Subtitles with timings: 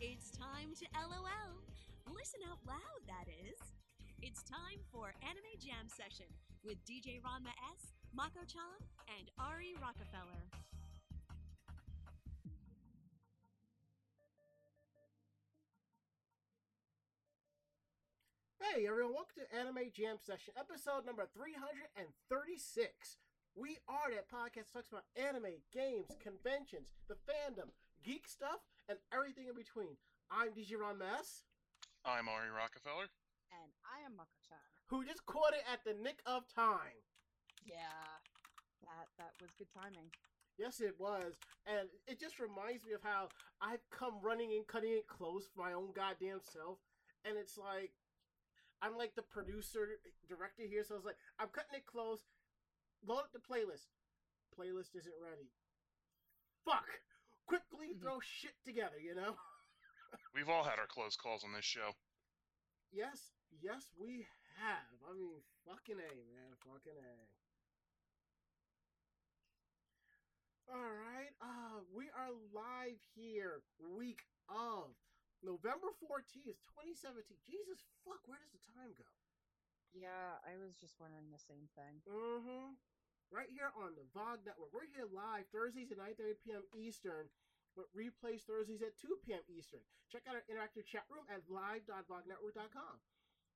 [0.00, 1.58] It's time to LOL.
[2.14, 3.58] Listen out loud, that is.
[4.22, 6.30] It's time for Anime Jam Session
[6.62, 8.78] with DJ Ranma S, Mako Chan,
[9.18, 10.46] and Ari Rockefeller.
[18.62, 23.18] Hey everyone, welcome to Anime Jam Session, episode number 336.
[23.56, 27.74] We are that podcast that talks about anime, games, conventions, the fandom,
[28.04, 29.96] geek stuff, and everything in between.
[30.32, 31.44] I'm DJ Ranma S,
[32.04, 33.08] I'm Ari Rockefeller.
[33.52, 34.60] And I am Mako-chan.
[34.88, 37.00] who just caught it at the nick of time.
[37.64, 38.20] Yeah,
[38.84, 40.12] that that was good timing.
[40.58, 41.38] Yes, it was.
[41.70, 43.28] And it just reminds me of how
[43.62, 46.82] I've come running and cutting it close for my own goddamn self.
[47.24, 47.94] And it's like,
[48.82, 50.82] I'm like the producer, director here.
[50.82, 52.26] So I was like, I'm cutting it close.
[53.06, 53.86] Load up the playlist.
[54.50, 55.54] Playlist isn't ready.
[56.66, 57.06] Fuck!
[57.48, 59.32] Quickly throw shit together, you know?
[60.36, 61.96] We've all had our close calls on this show.
[62.92, 64.28] Yes, yes, we
[64.60, 64.96] have.
[65.08, 66.52] I mean, fucking A, man.
[66.60, 67.16] Fucking A.
[70.68, 71.32] All right.
[71.40, 74.92] Uh, we are live here, week of
[75.40, 77.24] November 14th, 2017.
[77.48, 79.08] Jesus fuck, where does the time go?
[79.96, 82.04] Yeah, I was just wondering the same thing.
[82.04, 82.76] Mm-hmm.
[83.28, 84.72] Right here on the VOG Network.
[84.72, 86.64] We're here live Thursdays at 9.30 p.m.
[86.72, 87.28] Eastern,
[87.76, 89.44] with replays Thursdays at 2 p.m.
[89.52, 89.84] Eastern.
[90.08, 92.94] Check out our interactive chat room at live.vognetwork.com.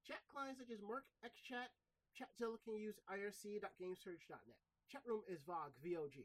[0.05, 1.73] Chat clients such as mIRC, XChat,
[2.12, 4.61] Chatzilla can use irc.gamesurge.net.
[4.93, 6.20] Chat room is VOG, V-O-G.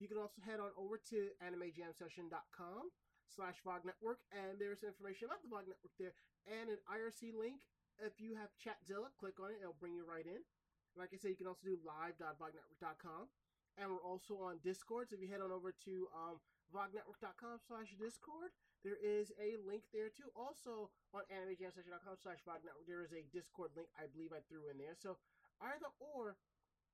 [0.00, 2.82] You can also head on over to animejamsession.com
[3.28, 6.16] slash VOG Network, and there's information about the VOG Network there,
[6.48, 7.68] and an IRC link.
[8.00, 10.40] If you have Chatzilla, click on it, it'll bring you right in.
[10.96, 13.32] Like I said, you can also do live.vognetwork.com.
[13.80, 16.36] And we're also on Discord, so if you head on over to um,
[16.68, 18.52] vognetwork.com slash Discord,
[18.84, 20.28] there is a link there too.
[20.36, 24.76] Also on animejamsession.com slash vognetwork, there is a Discord link I believe I threw in
[24.76, 24.92] there.
[24.92, 25.16] So
[25.64, 26.36] either or,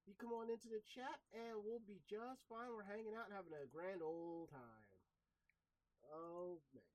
[0.06, 2.71] you come on into the chat and we'll be just fine.
[2.71, 4.87] We're hanging out and having a grand old time.
[6.15, 6.87] Oh man.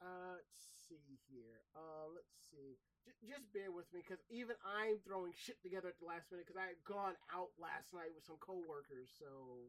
[0.00, 1.64] Uh, let's see here.
[1.72, 2.76] Uh, let's see.
[3.06, 6.60] Just bear with me because even I'm throwing shit together at the last minute because
[6.60, 9.12] I had gone out last night with some coworkers.
[9.12, 9.68] So,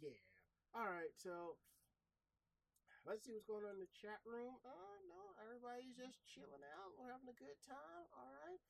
[0.00, 0.20] yeah.
[0.76, 1.12] All right.
[1.16, 1.56] So,
[3.08, 4.56] let's see what's going on in the chat room.
[4.60, 6.96] Uh, no, everybody's just chilling out.
[6.96, 8.06] We're having a good time.
[8.12, 8.60] All right.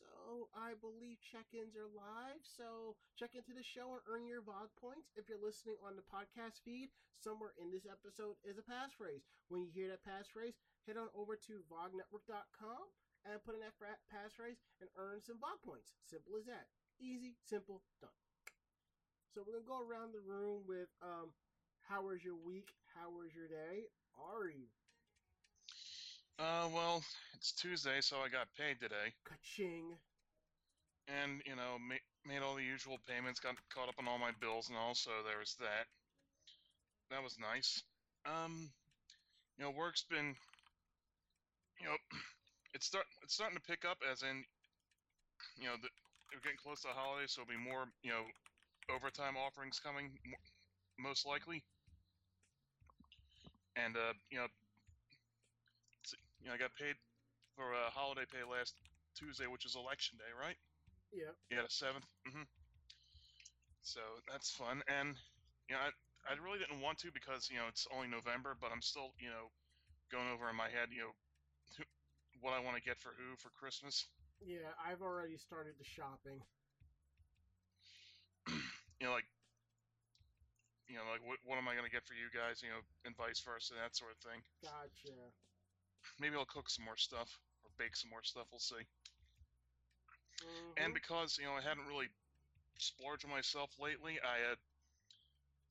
[0.00, 2.40] So, I believe check ins are live.
[2.44, 5.12] So, check into the show and earn your VOG points.
[5.12, 6.88] If you're listening on the podcast feed,
[7.20, 9.28] somewhere in this episode is a passphrase.
[9.52, 10.56] When you hear that passphrase,
[10.88, 12.84] head on over to vognetwork.com
[13.26, 13.74] and put in that
[14.12, 15.94] passphrase and earn some VOG points.
[16.06, 16.66] Simple as that.
[17.00, 18.10] Easy, simple, done.
[19.34, 21.30] So, we're going to go around the room with um,
[21.88, 22.74] how was your week?
[22.94, 23.86] How was your day?
[24.34, 24.66] Ari,
[26.38, 27.02] Uh, well,
[27.34, 29.98] it's Tuesday, so I got paid today, ka-ching.
[31.08, 34.32] and you know, ma- made all the usual payments, got caught up on all my
[34.40, 35.86] bills, and also there was that.
[37.10, 37.82] That was nice.
[38.26, 38.70] Um,
[39.58, 40.34] you know, work's been,
[41.80, 41.96] you know,
[42.78, 44.44] it's start it's starting to pick up, as in,
[45.58, 45.90] you know, the,
[46.30, 48.22] we're getting close to the holidays, so there'll be more, you know,
[48.94, 50.14] overtime offerings coming,
[50.98, 51.64] most likely.
[53.76, 54.46] And uh, you know,
[56.40, 56.94] you know, I got paid
[57.56, 58.74] for a holiday pay last
[59.18, 60.56] Tuesday, which is election day, right?
[61.12, 61.34] Yeah.
[61.50, 62.06] Yeah, the seventh.
[62.28, 62.46] mm-hmm.
[63.82, 64.00] So
[64.30, 65.16] that's fun, and
[65.68, 65.90] you know, I,
[66.30, 69.30] I really didn't want to because you know it's only November, but I'm still you
[69.30, 69.50] know
[70.12, 71.14] going over in my head, you know,
[72.40, 74.06] what I want to get for who for Christmas.
[74.40, 76.40] Yeah, I've already started the shopping.
[79.00, 79.26] You know, like
[80.88, 82.62] you know, like what what am I going to get for you guys?
[82.62, 84.40] You know, and vice versa, that sort of thing.
[84.62, 85.14] Gotcha.
[86.18, 87.28] Maybe I'll cook some more stuff
[87.62, 88.46] or bake some more stuff.
[88.50, 88.82] We'll see.
[90.38, 90.78] Mhm.
[90.78, 92.08] and because you know I hadn't really
[92.78, 94.58] splurged on myself lately, I had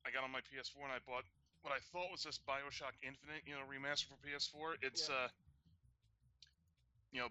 [0.05, 1.23] I got on my PS4 and I bought
[1.61, 4.77] what I thought was this Bioshock Infinite, you know, remaster for PS4.
[4.81, 5.15] It's Yeah.
[5.15, 5.27] uh,
[7.11, 7.29] you know,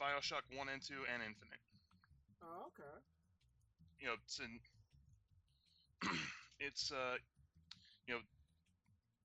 [0.00, 1.60] Bioshock One and Two and Infinite.
[2.42, 3.00] oh, okay.
[4.00, 4.60] You know, it's in
[6.60, 7.16] it's uh,
[8.06, 8.20] you know,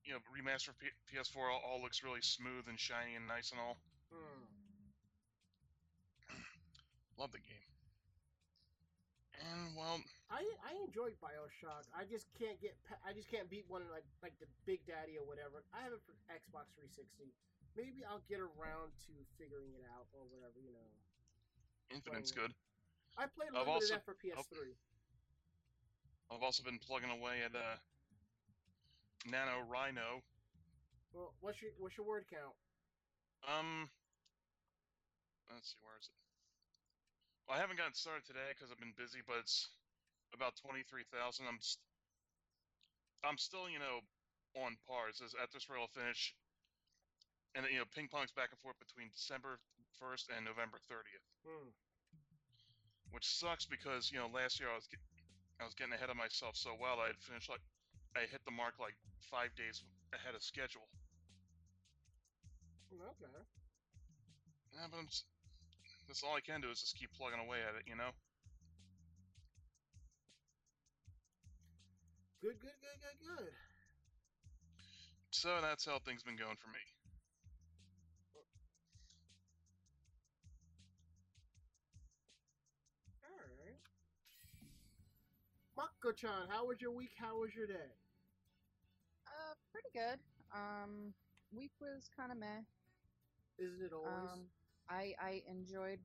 [0.04, 3.60] you know, remaster P- PS4 all, all looks really smooth and shiny and nice and
[3.60, 3.78] all.
[4.12, 4.46] Hmm.
[7.20, 7.66] Love the game.
[9.36, 10.00] And well,
[10.32, 11.86] I I enjoyed Bioshock.
[11.92, 12.76] I just can't get.
[13.06, 15.64] I just can't beat one like like the Big Daddy or whatever.
[15.76, 17.36] I have it for Xbox 360.
[17.76, 20.60] Maybe I'll get around to figuring it out or whatever.
[20.64, 20.88] You know.
[21.92, 22.56] Infinite's good.
[23.20, 24.76] I played a little bit of that for PS3.
[26.32, 27.78] I've also been plugging away at uh,
[29.70, 30.24] Rhino.
[31.14, 32.56] Well, what's your what's your word count?
[33.46, 33.88] Um,
[35.54, 36.18] let's see, where is it?
[37.46, 39.70] Well, I haven't gotten started today because I've been busy, but it's
[40.34, 41.46] about twenty-three thousand.
[41.48, 41.86] I'm, st-
[43.24, 44.02] I'm still, you know,
[44.66, 45.14] on par.
[45.14, 46.34] It says at this rate I'll finish,
[47.56, 49.60] and you know, ping pong's back and forth between December
[50.00, 51.70] first and November thirtieth, Hmm.
[53.12, 55.00] which sucks because you know last year I was get-
[55.60, 57.62] I was getting ahead of myself so well I had finished like
[58.16, 58.96] I hit the mark like
[59.32, 60.88] five days ahead of schedule.
[62.92, 63.46] Okay.
[64.74, 65.08] Yeah, but I'm,
[66.08, 68.12] that's all I can do is just keep plugging away at it, you know.
[72.42, 73.54] Good, good, good, good, good.
[75.32, 76.80] So that's how things been going for me.
[85.78, 87.12] Mako-chan, how was your week?
[87.18, 87.92] How was your day?
[89.28, 90.20] Uh, pretty good.
[90.54, 91.14] Um,
[91.52, 92.64] week was kind of meh.
[93.58, 94.32] Isn't it always?
[94.32, 94.40] Um,
[94.90, 96.00] I I enjoyed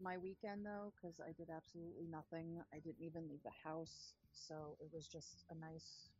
[0.00, 2.62] my weekend though because I did absolutely nothing.
[2.72, 6.10] I didn't even leave the house, so it was just a nice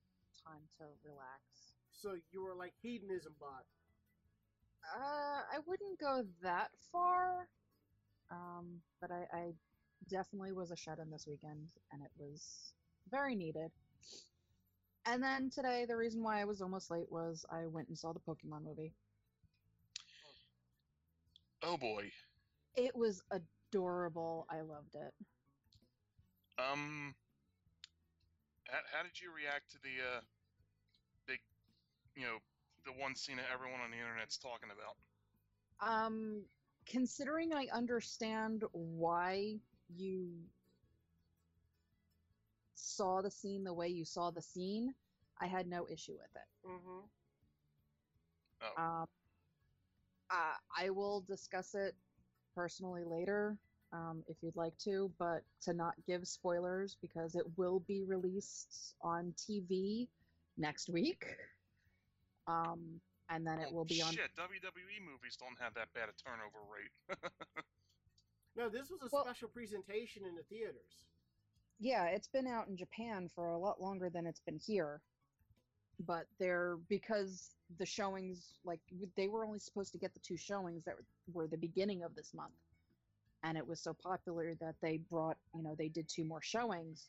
[0.44, 1.74] time to relax.
[1.90, 3.64] so you were like hedonism bot.
[4.96, 7.48] Uh, I wouldn't go that far,
[8.30, 9.52] um, but I, I
[10.08, 12.72] definitely was a shut in this weekend, and it was
[13.10, 13.70] very needed.
[15.04, 18.12] And then today, the reason why I was almost late was I went and saw
[18.12, 18.92] the Pokemon movie.
[21.62, 22.10] Oh boy.
[22.74, 24.46] It was adorable.
[24.50, 25.14] I loved it.
[26.58, 27.14] Um.
[28.68, 30.20] How, how did you react to the uh,
[31.28, 31.38] big,
[32.16, 32.38] you know,
[32.84, 34.96] the one scene that everyone on the internet's talking about?
[35.88, 36.42] Um,
[36.84, 40.30] considering I understand why you
[42.76, 44.94] saw the scene the way you saw the scene,
[45.40, 46.68] I had no issue with it.
[46.68, 47.00] Mm-hmm.
[48.62, 49.06] Oh, Um,
[50.30, 51.94] uh, I will discuss it
[52.54, 53.56] personally later
[53.92, 58.94] um, if you'd like to, but to not give spoilers because it will be released
[59.02, 60.08] on TV
[60.58, 61.24] next week.
[62.46, 64.12] Um, and then it Oh, will be on.
[64.12, 67.18] Shit, WWE movies don't have that bad a turnover rate.
[68.56, 71.04] No, this was a Well- special presentation in the theaters.
[71.78, 75.02] Yeah, it's been out in Japan for a lot longer than it's been here.
[76.00, 78.80] But they're because the showings, like
[79.16, 80.96] they were only supposed to get the two showings that
[81.32, 82.54] were the beginning of this month,
[83.42, 87.08] and it was so popular that they brought, you know, they did two more showings.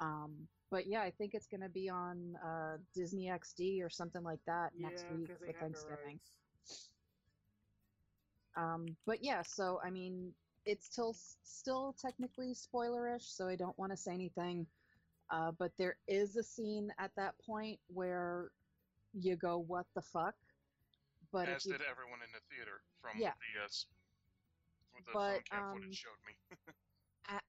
[0.00, 4.22] Um, but yeah, I think it's going to be on uh, Disney XD or something
[4.22, 6.20] like that next yeah, week 'cause they for Thanksgiving.
[8.56, 10.34] Um, but yeah, so I mean,
[10.66, 14.66] it's still still technically spoilerish, so I don't want to say anything.
[15.30, 18.52] Uh, but there is a scene at that point where
[19.12, 20.36] you go, "What the fuck?"
[21.32, 23.32] But As you, did everyone in the theater from Yeah.
[23.38, 23.68] the uh,
[25.06, 26.38] the But, phone um, footage showed me.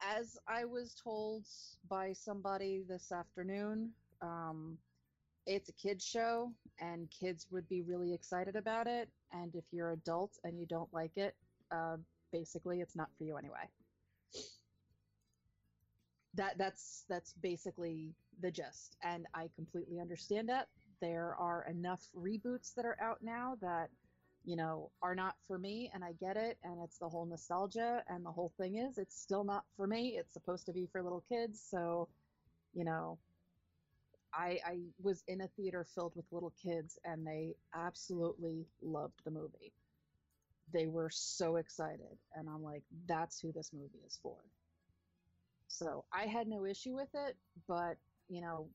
[0.02, 1.46] as I was told
[1.90, 4.78] by somebody this afternoon, um,
[5.46, 9.10] it's a kids show, and kids would be really excited about it.
[9.32, 11.36] And if you're adult and you don't like it,
[11.72, 11.98] uh,
[12.32, 13.70] basically, it's not for you anyway.
[16.36, 20.68] That that's that's basically the gist, and I completely understand that.
[21.02, 23.90] There are enough reboots that are out now that
[24.46, 28.04] you know are not for me, and I get it, and it's the whole nostalgia,
[28.08, 30.18] and the whole thing is it's still not for me.
[30.20, 32.08] It's supposed to be for little kids, so
[32.74, 33.18] you know
[34.34, 39.32] I, I was in a theater filled with little kids and they absolutely loved the
[39.32, 39.74] movie.
[40.74, 42.18] They were so excited.
[42.36, 44.38] And I'm like, that's who this movie is for.
[45.68, 47.36] So I had no issue with it,
[47.68, 47.98] but,
[48.30, 48.70] you know,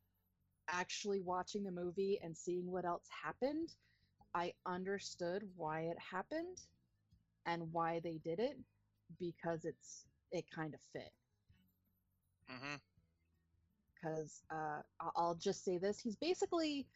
[0.69, 3.71] actually watching the movie and seeing what else happened,
[4.35, 6.59] I understood why it happened
[7.47, 8.59] and why they did it
[9.19, 11.13] because it's it kind of fit
[13.95, 14.81] because uh,
[15.17, 16.87] I'll just say this: he's basically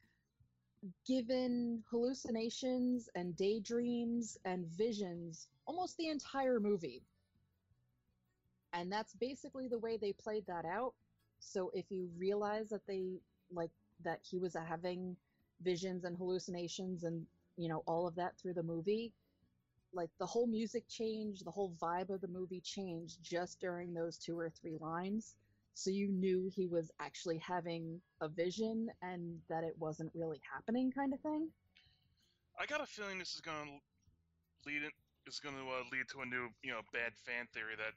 [1.07, 7.03] given hallucinations and daydreams and visions almost the entire movie,
[8.73, 10.95] and that's basically the way they played that out.
[11.41, 13.21] So if you realize that they
[13.53, 13.71] like
[14.05, 15.17] that he was having
[15.63, 19.13] visions and hallucinations and you know all of that through the movie
[19.93, 24.19] like the whole music changed the whole vibe of the movie changed just during those
[24.19, 25.37] two or three lines
[25.77, 30.91] so you knew he was actually having a vision and that it wasn't really happening
[30.91, 31.49] kind of thing
[32.59, 34.93] I got a feeling this is going to lead it
[35.29, 37.93] is going to uh, lead to a new, you know, bad fan theory that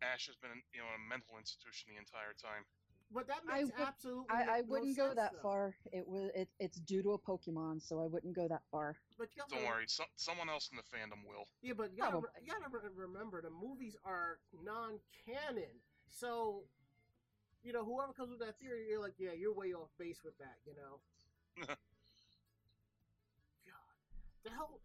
[0.00, 2.64] Ash has been, you know, a mental institution the entire time.
[3.12, 5.42] But that I would- absolutely I, no, I no wouldn't go that though.
[5.44, 5.76] far.
[5.92, 8.96] It was it, it's due to a Pokemon, so I wouldn't go that far.
[9.18, 11.44] But you gotta, Don't worry, so, someone else in the fandom will.
[11.60, 12.30] Yeah, but you gotta, Probably.
[12.40, 15.72] you gotta remember the movies are non-canon,
[16.08, 16.64] so
[17.62, 20.36] you know whoever comes with that theory, you're like, yeah, you're way off base with
[20.38, 21.00] that, you know.
[21.66, 21.76] God,
[24.44, 24.80] the hell!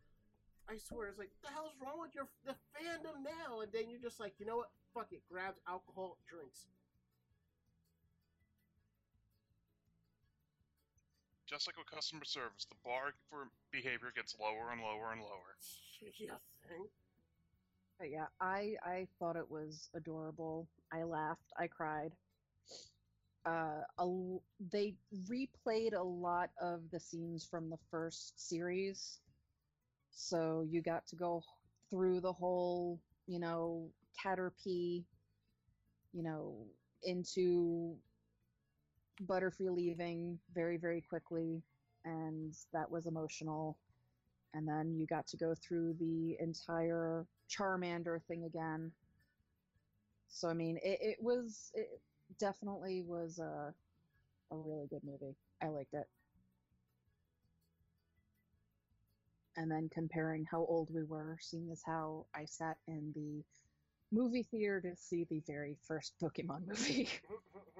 [0.70, 3.62] I swear, it's like the hell's wrong with your the fandom now?
[3.62, 4.70] And then you're just like, you know what?
[4.94, 6.68] Fuck it, grabs alcohol, drinks.
[11.46, 15.54] Just like with customer service, the bar for behavior gets lower and lower and lower.
[16.18, 16.88] yeah, thing.
[18.00, 20.68] But yeah, I I thought it was adorable.
[20.92, 21.52] I laughed.
[21.60, 22.14] I cried.
[23.46, 24.38] Uh, a,
[24.72, 24.96] they
[25.30, 29.20] replayed a lot of the scenes from the first series,
[30.12, 31.44] so you got to go
[31.90, 33.90] through the whole, you know,
[34.24, 35.04] Caterpie,
[36.14, 36.56] you know,
[37.04, 37.96] into
[39.26, 41.62] Butterfree leaving very very quickly,
[42.06, 43.78] and that was emotional.
[44.54, 48.92] And then you got to go through the entire Charmander thing again.
[50.30, 52.02] So I mean, it, it was it
[52.40, 53.74] definitely was a
[54.52, 55.36] a really good movie.
[55.62, 56.08] I liked it.
[59.56, 63.44] And then comparing how old we were, seeing as how I sat in the
[64.12, 67.10] movie theater to see the very first Pokemon movie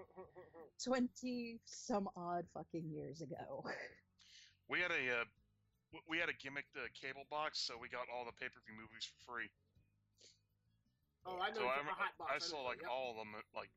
[0.84, 3.64] 20 some odd fucking years ago.
[4.70, 8.26] We had a uh, we had a gimmick the cable box, so we got all
[8.26, 9.50] the pay per view movies for free.
[11.26, 11.62] oh, I know.
[11.62, 12.90] So it's I, a hot box, I know saw like yep.
[12.90, 13.70] all of them like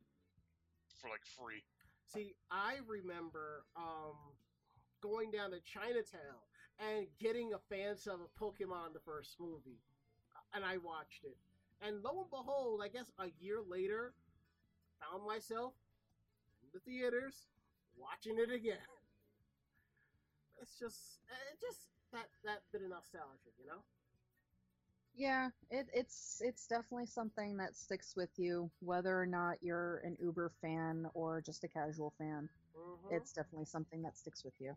[1.00, 1.62] for like free.
[2.04, 4.16] See, I remember um,
[5.02, 6.40] going down to Chinatown
[6.78, 9.80] and getting a fan sub of Pokemon the first movie,
[10.54, 11.36] and I watched it.
[11.80, 14.14] And lo and behold, I guess a year later,
[15.00, 15.74] found myself
[16.62, 17.48] in the theaters
[17.96, 18.78] watching it again.
[20.56, 23.84] It's just, it just that that bit of nostalgia, you know.
[25.16, 30.16] Yeah, it, it's it's definitely something that sticks with you, whether or not you're an
[30.20, 32.48] Uber fan or just a casual fan.
[32.74, 33.12] Mhm.
[33.12, 34.76] It's definitely something that sticks with you.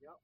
[0.00, 0.20] Yep.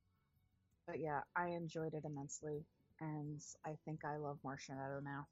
[0.86, 2.64] But yeah, I enjoyed it immensely,
[3.00, 5.28] and I think I love Marshadow now.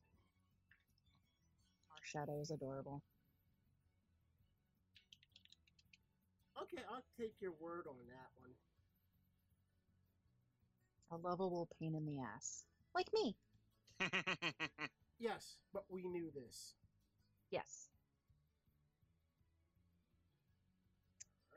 [1.91, 3.03] Marshadow is adorable.
[6.63, 6.83] okay.
[6.91, 8.51] I'll take your word on that one.
[11.11, 13.37] A lovable pain in the ass, like me.
[15.19, 16.75] Yes, but we knew this.
[17.51, 17.89] Yes.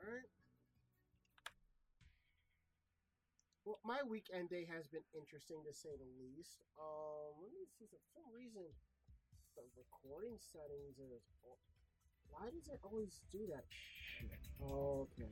[0.00, 0.24] All right.
[3.66, 6.64] Well, my weekend day has been interesting to say the least.
[6.80, 7.84] Um, let me see.
[7.84, 8.64] For some reason,
[9.56, 11.20] the recording settings is.
[12.30, 13.64] Why does it always do that?
[14.64, 15.28] Okay.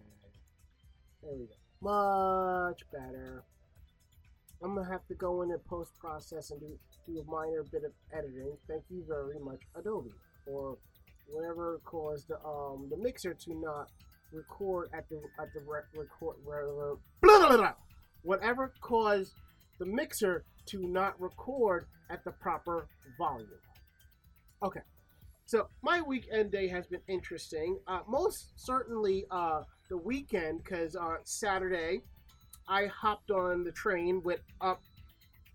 [1.22, 1.54] There we go.
[1.80, 3.44] Much better.
[4.62, 7.84] I'm gonna have to go in and post process and do do a minor bit
[7.84, 8.56] of editing.
[8.68, 10.12] Thank you very much, Adobe,
[10.46, 10.76] or
[11.30, 13.90] whatever caused the um the mixer to not
[14.32, 17.72] record at the at the re- record re- blah, blah, blah,
[18.22, 19.32] whatever caused
[19.78, 22.86] the mixer to not record at the proper
[23.16, 23.48] volume.
[24.62, 24.80] Okay,
[25.46, 27.78] so my weekend day has been interesting.
[27.86, 32.02] Uh, most certainly uh, the weekend because uh, Saturday
[32.68, 34.82] I hopped on the train, went up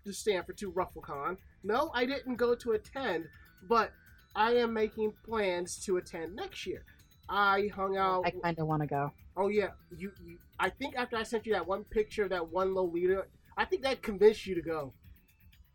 [0.04, 1.36] to Stamford to RuffleCon.
[1.62, 3.26] No, I didn't go to attend,
[3.68, 3.92] but
[4.36, 6.84] I am making plans to attend next year.
[7.28, 8.24] I hung out.
[8.26, 9.12] I kind of want to go.
[9.36, 10.38] Oh yeah, you, you.
[10.58, 13.24] I think after I sent you that one picture of that one Lolita,
[13.56, 14.92] I think that convinced you to go.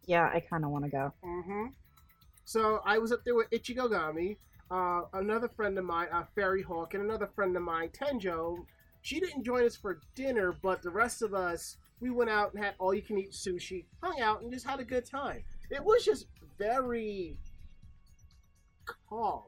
[0.06, 1.14] Yeah, I kind of want to go.
[1.24, 1.66] Mm-hmm.
[2.46, 4.38] So I was up there with Ichigo Gami,
[4.72, 8.58] uh, another friend of mine, uh, Fairy Hawk, and another friend of mine, Tenjo.
[9.02, 12.64] She didn't join us for dinner, but the rest of us, we went out and
[12.64, 15.44] had all you can eat sushi, hung out, and just had a good time.
[15.70, 16.28] It was just
[16.58, 17.38] very
[19.10, 19.44] calm.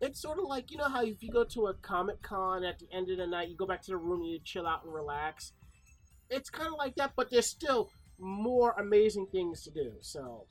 [0.00, 2.78] It's sort of like, you know, how if you go to a Comic Con at
[2.78, 4.84] the end of the night, you go back to the room and you chill out
[4.84, 5.52] and relax.
[6.30, 9.92] It's kind of like that, but there's still more amazing things to do.
[10.00, 10.46] So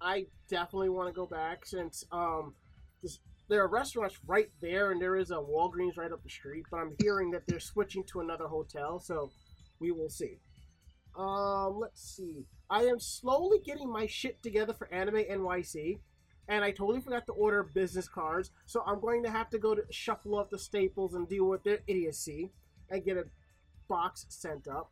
[0.00, 2.54] I definitely want to go back since um
[3.02, 6.64] this, there are restaurants right there and there is a Walgreens right up the street,
[6.70, 9.30] but I'm hearing that they're switching to another hotel, so
[9.80, 10.38] we will see.
[11.16, 12.44] Um, let's see.
[12.68, 16.00] I am slowly getting my shit together for Anime NYC,
[16.48, 19.74] and I totally forgot to order business cards, so I'm going to have to go
[19.74, 22.50] to shuffle off the staples and deal with their idiocy
[22.90, 23.24] and get a
[23.88, 24.90] box sent up.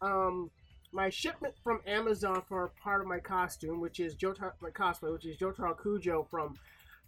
[0.00, 0.50] Um,
[0.92, 5.26] my shipment from Amazon for part of my costume, which is Jotaro, my cosplay, which
[5.26, 6.54] is Jotaro Kujo from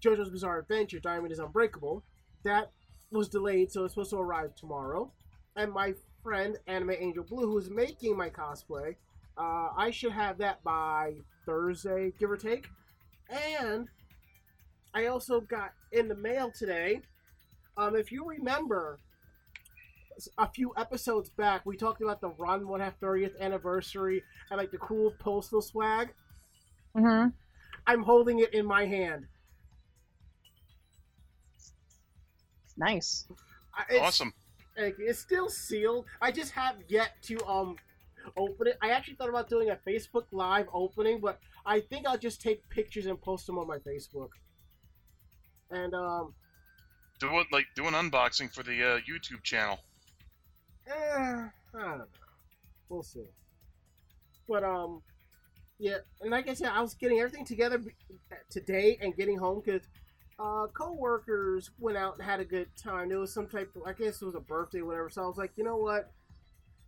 [0.03, 2.03] JoJo's Bizarre Adventure, Diamond is Unbreakable.
[2.43, 2.71] that
[3.11, 5.13] was delayed, so it's supposed to arrive tomorrow.
[5.57, 8.95] And my friend Anime Angel Blue, who is making my cosplay,
[9.37, 11.15] uh, I should have that by
[11.45, 12.67] Thursday, give or take.
[13.29, 13.89] And
[14.95, 17.01] I also got in the mail today.
[17.77, 18.99] Um, if you remember,
[20.39, 24.71] a few episodes back, we talked about the Ranma One Half 30th anniversary and like
[24.71, 26.13] the cool postal swag.
[26.97, 27.29] Mm-hmm.
[27.87, 29.27] I'm holding it in my hand.
[32.81, 33.27] Nice.
[33.91, 34.33] It's, Awesome.
[34.77, 36.07] It's still sealed.
[36.21, 37.77] I just have yet to um
[38.37, 38.79] open it.
[38.83, 42.67] I actually thought about doing a Facebook Live opening, but I think I'll just take
[42.71, 44.31] pictures and post them on my Facebook.
[45.71, 46.35] And um,
[47.19, 49.79] Do it like do an unboxing for the uh, YouTube channel.
[50.87, 52.05] eh, I don't know.
[52.89, 53.27] We'll see.
[54.49, 55.03] But um,
[55.79, 57.81] yeah, and like I said, I was getting everything together
[58.51, 59.83] today and getting home because
[60.41, 63.11] uh, co-workers went out and had a good time.
[63.11, 65.11] There was some type of, I guess it was a birthday, or whatever.
[65.11, 66.11] So I was like, you know what?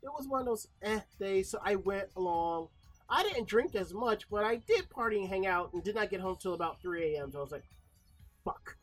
[0.03, 2.69] It was one of those eh days, so I went along.
[3.09, 6.11] I didn't drink as much, but I did party and hang out, and did not
[6.11, 7.31] get home till about 3 a.m.
[7.31, 7.65] So I was like,
[8.45, 8.77] fuck.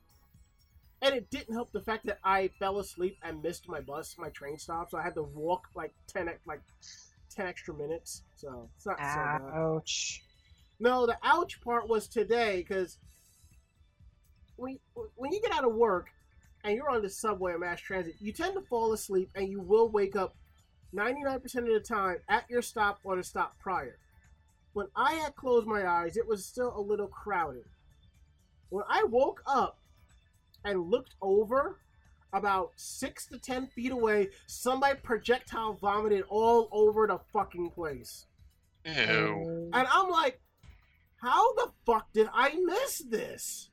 [1.02, 4.30] And it didn't help the fact that I fell asleep and missed my bus, my
[4.30, 6.62] train stop, so I had to walk like 10 like
[7.36, 8.22] 10 extra minutes.
[8.36, 9.42] So it's not so bad.
[9.54, 10.24] Ouch.
[10.80, 12.98] No, the ouch part was today because
[14.60, 14.78] when
[15.16, 16.08] when you get out of work
[16.63, 19.62] and you're on the subway or mass transit, you tend to fall asleep and you
[19.62, 20.36] will wake up
[20.94, 23.98] 99% of the time at your stop or the stop prior.
[24.74, 27.66] When I had closed my eyes, it was still a little crowded.
[28.70, 29.80] When I woke up
[30.63, 31.80] and looked over,
[32.34, 38.25] about six to ten feet away, somebody projectile vomited all over the fucking place.
[38.86, 38.94] Ew.
[38.94, 39.70] Oh.
[39.74, 40.39] And I'm like,
[41.22, 43.69] how the fuck did I miss this?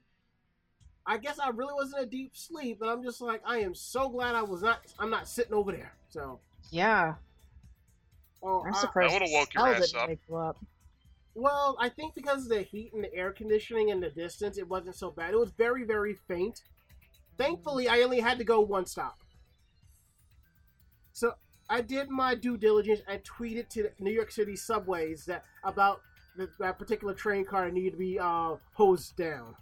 [1.07, 4.09] I guess I really wasn't a deep sleep, but I'm just like, I am so
[4.09, 4.81] glad I was not.
[4.99, 5.93] I'm not sitting over there.
[6.09, 6.41] So,
[6.71, 7.15] Yeah.
[8.43, 8.77] oh, I'm surprised.
[8.77, 9.13] I- surprised.
[9.15, 10.09] would've woke your Hell ass didn't up.
[10.09, 10.57] wake you up.
[11.35, 14.69] well, I think because of the heat and the air conditioning and the distance, it
[14.69, 15.33] wasn't so bad.
[15.33, 16.63] It was very, very faint.
[17.39, 19.19] Thankfully, I only had to go one stop.
[21.13, 21.35] So
[21.69, 26.01] I did my due diligence and tweeted to the New York City subways that about
[26.37, 29.55] that, that particular train car needed to be uh, hosed down.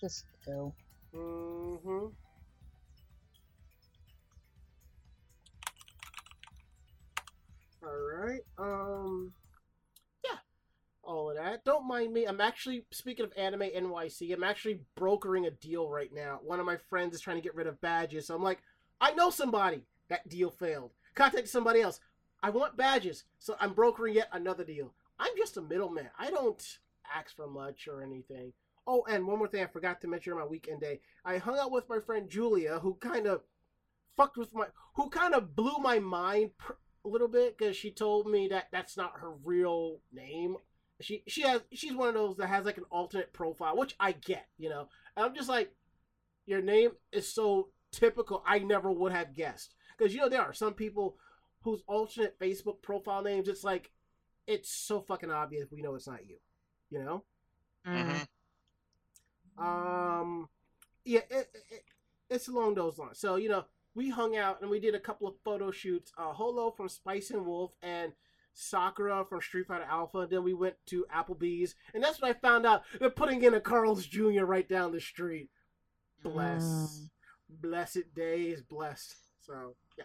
[0.00, 0.72] Just ew.
[1.14, 2.06] Mm-hmm.
[7.82, 8.40] All right.
[8.58, 9.32] Um.
[10.24, 10.38] Yeah.
[11.02, 11.64] All of that.
[11.64, 12.24] Don't mind me.
[12.24, 14.34] I'm actually speaking of Anime NYC.
[14.34, 16.40] I'm actually brokering a deal right now.
[16.42, 18.26] One of my friends is trying to get rid of badges.
[18.26, 18.62] So I'm like,
[19.00, 19.82] I know somebody.
[20.08, 20.92] That deal failed.
[21.14, 22.00] Contact somebody else.
[22.42, 24.92] I want badges, so I'm brokering yet another deal.
[25.18, 26.10] I'm just a middleman.
[26.18, 26.62] I don't
[27.14, 28.52] ask for much or anything.
[28.86, 31.00] Oh, and one more thing I forgot to mention on my weekend day.
[31.24, 33.42] I hung out with my friend Julia, who kind of
[34.16, 36.72] fucked with my, who kind of blew my mind pr-
[37.04, 40.56] a little bit because she told me that that's not her real name.
[41.00, 44.12] She she has she's one of those that has like an alternate profile, which I
[44.12, 44.88] get, you know.
[45.16, 45.72] And I'm just like,
[46.46, 48.42] your name is so typical.
[48.46, 51.16] I never would have guessed because you know there are some people
[51.62, 53.48] whose alternate Facebook profile names.
[53.48, 53.90] It's like,
[54.46, 55.68] it's so fucking obvious.
[55.70, 56.36] We know it's not you,
[56.90, 57.24] you know.
[57.84, 58.18] hmm
[59.58, 60.48] Um,
[61.04, 61.84] yeah, it, it,
[62.30, 63.18] it's along those lines.
[63.18, 63.64] So you know,
[63.94, 66.12] we hung out and we did a couple of photo shoots.
[66.18, 68.12] Uh, Holo from Spice and Wolf and
[68.54, 70.26] Sakura from Street Fighter Alpha.
[70.30, 73.60] Then we went to Applebee's, and that's when I found out they're putting in a
[73.60, 74.44] Carl's Jr.
[74.44, 75.50] right down the street.
[76.22, 77.08] Bless, Mm.
[77.60, 79.14] blessed days, blessed.
[79.40, 80.04] So yeah,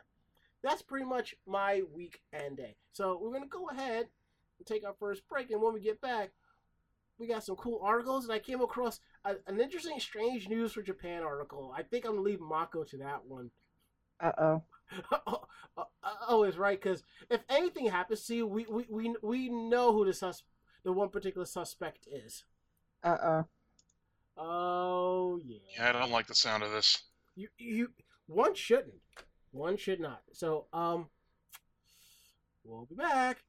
[0.62, 2.76] that's pretty much my week and day.
[2.92, 4.08] So we're gonna go ahead
[4.60, 6.32] and take our first break, and when we get back,
[7.18, 10.82] we got some cool articles, and I came across a, an interesting strange news for
[10.82, 11.74] Japan article.
[11.76, 13.52] I think I'm gonna leave Mako to that one.
[14.20, 14.64] Uh oh.
[15.28, 15.48] oh,
[16.28, 20.06] oh, it's right because if anything happens to you, we we, we, we know who
[20.06, 20.44] the sus
[20.84, 22.44] the one particular suspect is.
[23.04, 23.46] Uh oh.
[24.38, 25.60] Oh yeah.
[25.78, 27.04] Yeah, I don't like the sound of this.
[27.36, 27.90] You you
[28.28, 28.96] one shouldn't.
[29.52, 30.22] One should not.
[30.34, 31.08] So um
[32.64, 33.44] we'll be back.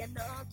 [0.00, 0.49] you know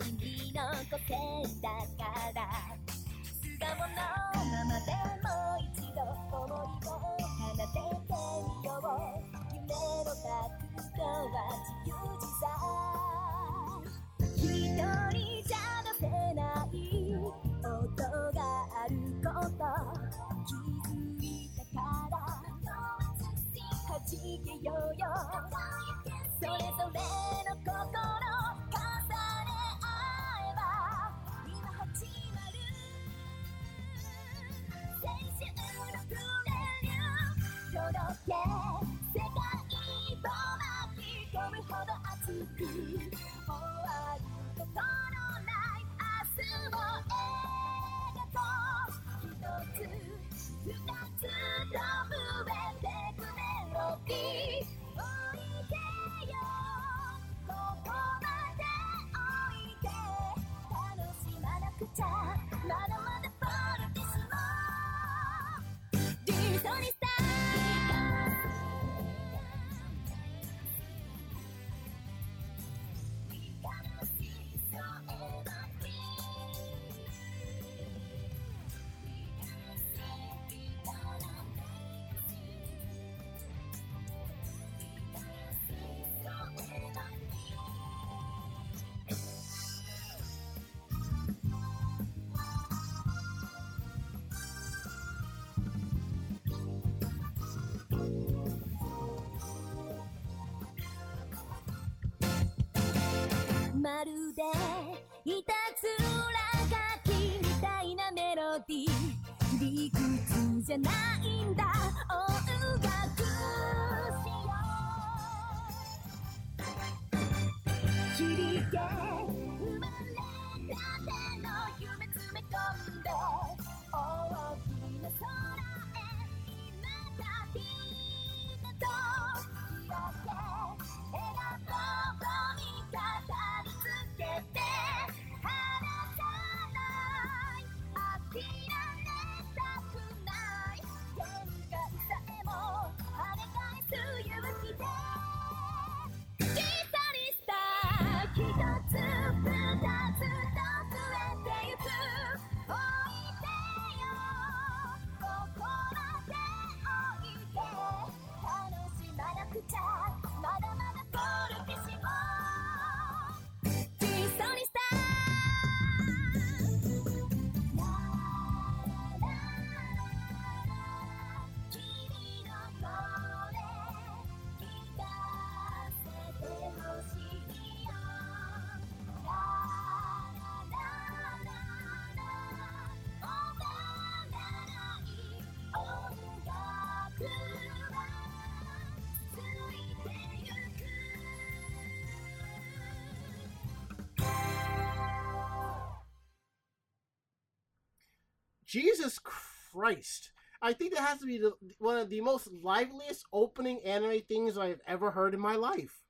[198.78, 200.32] Jesus Christ.
[200.62, 204.56] I think that has to be the, one of the most liveliest opening anime things
[204.56, 206.04] I've ever heard in my life.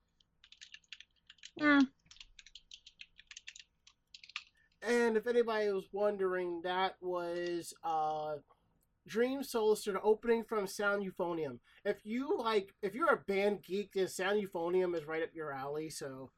[4.82, 8.36] And if anybody was wondering, that was uh,
[9.08, 11.60] Dream Solister, the opening from Sound Euphonium.
[11.86, 15.53] If you like, if you're a band geek, then Sound Euphonium is right up your
[15.53, 15.89] alley.
[15.89, 16.32] So,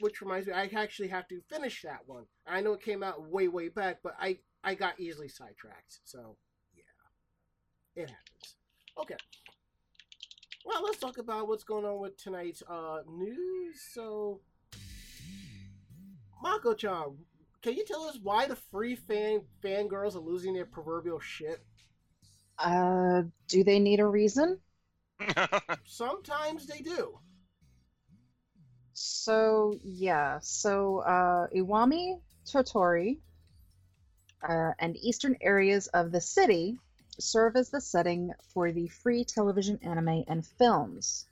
[0.00, 2.24] which reminds me, I actually have to finish that one.
[2.44, 6.00] I know it came out way, way back, but I I got easily sidetracked.
[6.04, 6.36] So,
[6.74, 8.02] yeah.
[8.02, 8.56] It happens.
[9.00, 9.16] Okay.
[10.66, 13.80] Well, let's talk about what's going on with tonight's uh, news.
[13.94, 14.42] So,
[16.42, 17.16] Mako-chan,
[17.62, 21.64] can you tell us why the free fan fangirls are losing their proverbial shit?
[22.58, 24.58] Uh, do they need a reason?
[25.86, 27.18] Sometimes they do.
[28.92, 33.20] So yeah, so uh, Iwami Tottori
[34.46, 36.78] uh, and eastern areas of the city
[37.18, 41.26] serve as the setting for the free television anime and films.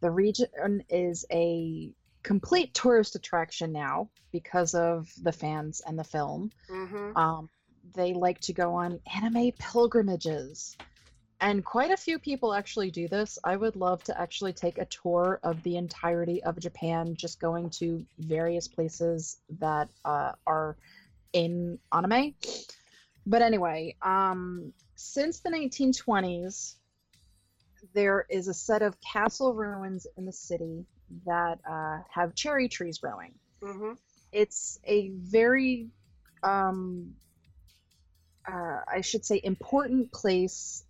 [0.00, 1.90] The region is a
[2.22, 6.50] complete tourist attraction now because of the fans and the film.
[6.68, 7.16] Mm-hmm.
[7.16, 7.48] Um,
[7.94, 10.76] they like to go on anime pilgrimages.
[11.40, 13.36] And quite a few people actually do this.
[13.42, 17.68] I would love to actually take a tour of the entirety of Japan, just going
[17.70, 20.76] to various places that uh, are
[21.32, 22.34] in anime.
[23.26, 26.74] But anyway, um, since the 1920s,
[27.94, 30.84] there is a set of castle ruins in the city
[31.26, 33.34] that uh, have cherry trees growing.
[33.62, 33.92] Mm-hmm.
[34.32, 35.88] It's a very,
[36.42, 37.12] um,
[38.50, 40.84] uh, I should say, important place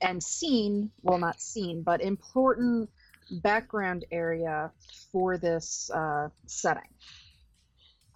[0.00, 0.90] and scene.
[1.02, 2.90] Well, not scene, but important
[3.30, 4.70] background area
[5.12, 6.88] for this uh, setting.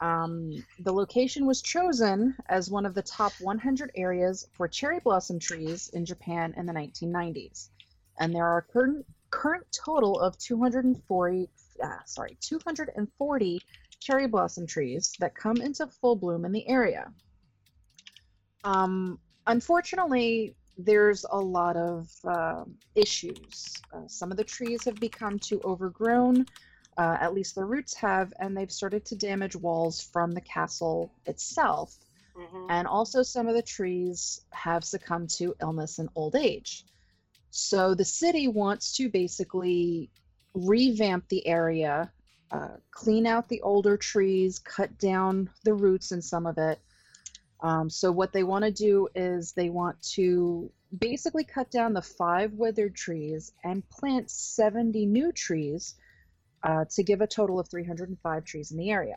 [0.00, 5.38] Um, the location was chosen as one of the top 100 areas for cherry blossom
[5.38, 7.68] trees in Japan in the 1990s,
[8.18, 11.48] and there are current current total of 240
[11.82, 13.60] uh, sorry 240
[13.98, 17.12] cherry blossom trees that come into full bloom in the area.
[18.62, 23.74] Um, unfortunately, there's a lot of uh, issues.
[23.92, 26.46] Uh, some of the trees have become too overgrown,
[26.96, 31.12] uh, at least the roots have, and they've started to damage walls from the castle
[31.26, 31.96] itself.
[32.36, 32.66] Mm-hmm.
[32.70, 36.84] And also, some of the trees have succumbed to illness and old age.
[37.50, 40.10] So, the city wants to basically
[40.54, 42.12] revamp the area,
[42.50, 46.80] uh, clean out the older trees, cut down the roots in some of it.
[47.60, 52.02] Um, so, what they want to do is they want to basically cut down the
[52.02, 55.94] five withered trees and plant 70 new trees
[56.64, 59.16] uh, to give a total of 305 trees in the area.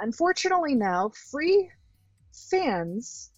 [0.00, 1.70] Unfortunately, now free
[2.32, 3.30] fans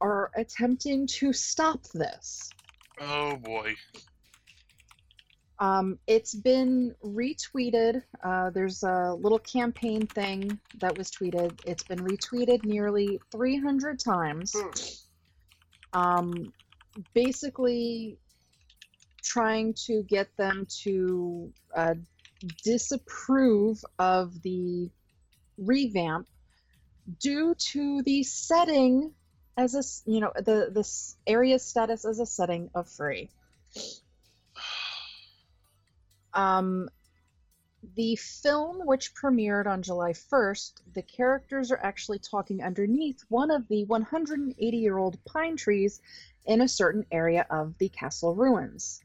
[0.00, 2.50] are attempting to stop this.
[3.00, 3.74] oh boy.
[5.58, 8.02] Um, it's been retweeted.
[8.22, 11.58] Uh, there's a little campaign thing that was tweeted.
[11.64, 14.54] It's been retweeted nearly 300 times.
[14.54, 15.98] Hmm.
[15.98, 16.52] Um,
[17.14, 18.18] basically,
[19.22, 21.94] trying to get them to uh,
[22.62, 24.90] disapprove of the
[25.58, 26.28] revamp
[27.20, 29.12] due to the setting
[29.56, 33.30] as a you know the this area status as a setting of free.
[36.34, 36.90] Um,
[37.94, 43.66] the film, which premiered on July 1st, the characters are actually talking underneath one of
[43.68, 46.00] the 180 year old pine trees
[46.44, 49.02] in a certain area of the castle ruins.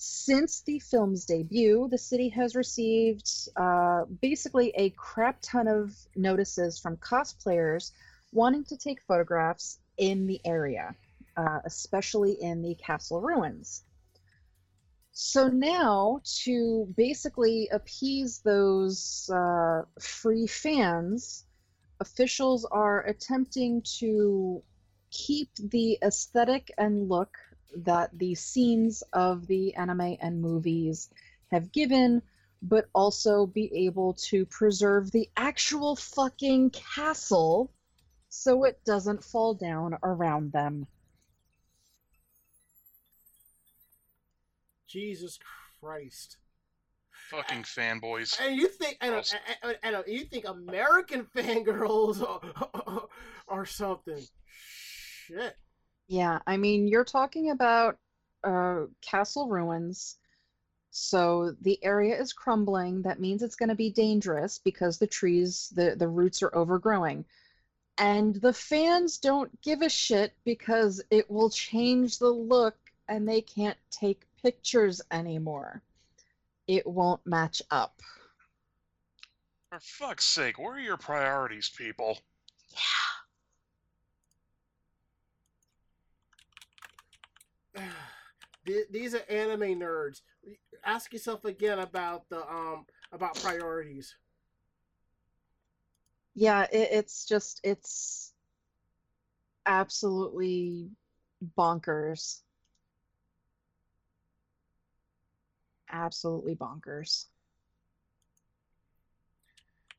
[0.00, 6.78] Since the film's debut, the city has received uh, basically a crap ton of notices
[6.78, 7.90] from cosplayers
[8.32, 10.94] wanting to take photographs in the area,
[11.36, 13.82] uh, especially in the castle ruins.
[15.10, 21.44] So now, to basically appease those uh, free fans,
[21.98, 24.62] officials are attempting to
[25.10, 27.36] keep the aesthetic and look
[27.76, 31.10] that the scenes of the anime and movies
[31.50, 32.22] have given,
[32.62, 37.70] but also be able to preserve the actual fucking castle
[38.28, 40.86] so it doesn't fall down around them.
[44.86, 45.38] Jesus
[45.80, 46.38] Christ.
[47.30, 48.38] Fucking fanboys.
[48.40, 49.34] And you think and, Girls.
[49.62, 53.08] and, and, and you think American fangirls are,
[53.48, 54.22] are something?
[55.26, 55.56] Shit.
[56.08, 57.98] Yeah, I mean, you're talking about
[58.42, 60.16] uh, castle ruins.
[60.90, 63.02] So the area is crumbling.
[63.02, 67.26] That means it's going to be dangerous because the trees, the, the roots are overgrowing.
[67.98, 72.76] And the fans don't give a shit because it will change the look
[73.08, 75.82] and they can't take pictures anymore.
[76.66, 78.00] It won't match up.
[79.70, 82.18] For fuck's sake, where are your priorities, people?
[82.70, 83.07] Th-
[88.90, 90.20] These are anime nerds.
[90.84, 94.14] Ask yourself again about the um about priorities.
[96.34, 98.32] Yeah, it, it's just, it's
[99.66, 100.88] absolutely
[101.56, 102.42] bonkers.
[105.90, 107.26] Absolutely bonkers.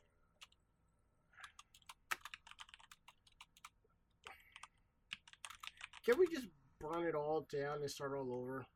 [6.05, 6.47] Can we just
[6.81, 8.67] burn it all down and start all over?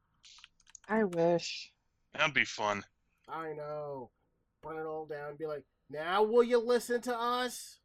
[0.88, 1.72] I wish.
[2.14, 2.84] That'd be fun.
[3.28, 4.10] I know.
[4.62, 5.30] Burn it all down.
[5.30, 7.78] and Be like, now will you listen to us?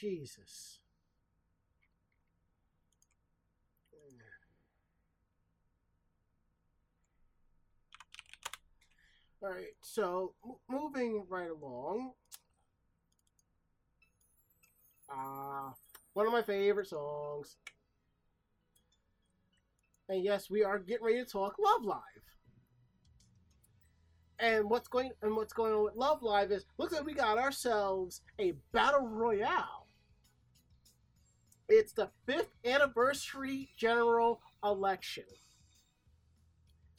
[0.00, 0.78] Jesus.
[9.42, 12.12] All right, so m- moving right along.
[15.10, 15.74] Ah,
[16.16, 17.56] one of my favorite songs.
[20.08, 22.00] And yes, we are getting ready to talk Love Live.
[24.38, 27.36] And what's going and what's going on with Love Live is looks like we got
[27.36, 29.88] ourselves a battle royale.
[31.68, 35.24] It's the fifth anniversary general election.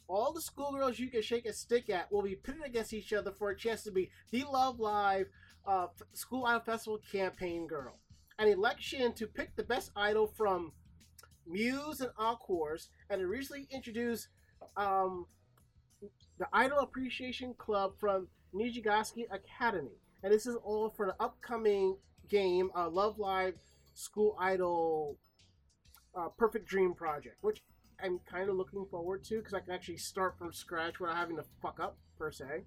[0.08, 3.32] All the schoolgirls you can shake a stick at will be pitted against each other
[3.32, 5.26] for a chance to be the Love Live
[5.66, 7.98] uh, School Idol Festival campaign girl.
[8.40, 10.72] An election to pick the best idol from
[11.48, 14.28] Muse and Aqours, and a recently introduced
[14.76, 15.26] um,
[16.38, 19.98] the Idol Appreciation Club from Nijigasaki Academy.
[20.24, 21.98] And this is all for the upcoming
[22.30, 23.56] game, uh, Love Live
[23.96, 25.18] School Idol
[26.16, 27.64] uh, Perfect Dream Project, which
[28.04, 31.38] I'm kind of looking forward to because I can actually start from scratch without having
[31.38, 32.66] to fuck up, per se.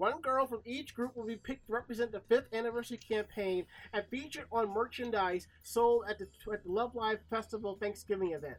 [0.00, 4.02] One girl from each group will be picked to represent the fifth anniversary campaign and
[4.10, 8.56] featured on merchandise sold at the, at the Love Live Festival Thanksgiving event.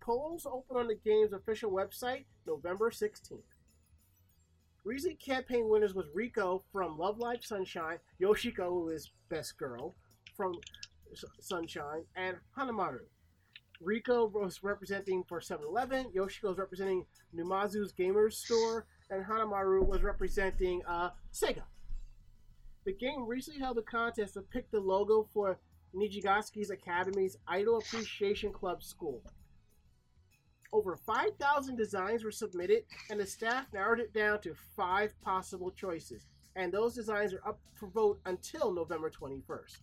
[0.00, 3.42] Polls open on the game's official website November 16th.
[4.82, 9.94] Recent campaign winners was Riko from Love Live Sunshine, Yoshiko, who is Best Girl
[10.38, 10.54] from
[11.38, 13.00] Sunshine, and Hanamaru.
[13.86, 17.04] Riko was representing for 7 Eleven, Yoshiko was representing
[17.36, 21.62] Numazu's Gamers Store, and Hanamaru was representing uh, Sega.
[22.84, 25.58] The game recently held a contest to pick the logo for
[25.94, 29.22] Nijigasaki's Academy's Idol Appreciation Club School.
[30.72, 36.26] Over 5,000 designs were submitted, and the staff narrowed it down to five possible choices.
[36.56, 39.76] And those designs are up for vote until November 21st.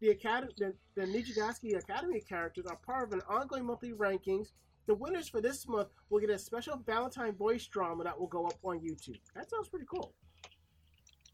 [0.00, 4.48] The, Academy, the, the Nijigaski Academy characters are part of an ongoing monthly rankings.
[4.86, 8.46] The winners for this month will get a special Valentine voice drama that will go
[8.46, 9.20] up on YouTube.
[9.34, 10.12] That sounds pretty cool.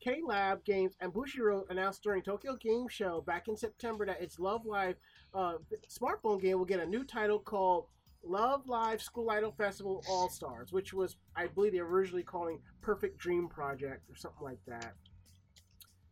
[0.04, 4.64] KLab Games and Bushiroad announced during Tokyo Game Show back in September that its Love
[4.64, 4.96] Live
[5.34, 5.54] uh,
[5.88, 7.86] smartphone game will get a new title called
[8.22, 12.60] Love Live School Idol Festival All Stars, which was, I believe, they were originally calling
[12.80, 14.94] Perfect Dream Project or something like that.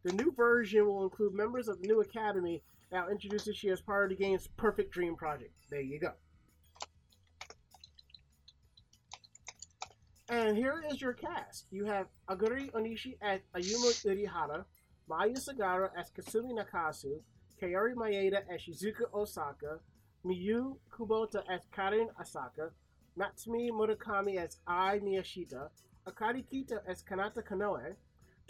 [0.02, 3.80] The new version will include members of the new academy now introduced this year as
[3.80, 5.52] part of the game's Perfect Dream Project.
[5.70, 6.12] There you go.
[10.30, 11.66] And here is your cast.
[11.70, 14.64] You have Aguri Onishi as Ayumu Uehara,
[15.08, 17.20] Maya Sagara as Kasumi Nakasu,
[17.62, 19.78] Kaori Maeda as Shizuku Osaka,
[20.26, 22.70] Miyu Kubota as Karin Asaka,
[23.18, 25.70] Natsumi Murakami as Ai Miyashita,
[26.06, 27.94] Akari Kito as Kanata Konoe,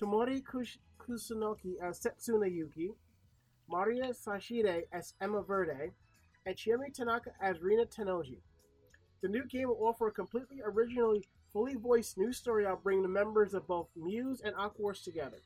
[0.00, 2.90] Tomori Kush- Kusunoki as Setsuna Yuki,
[3.70, 5.92] Maria Sashide as Emma Verde,
[6.44, 8.38] and Chiemi Tanaka as Rina Tennoji.
[9.20, 13.08] The new game will offer a completely originally fully voiced new story I'll bring the
[13.08, 15.38] members of both Muse and Aqours together.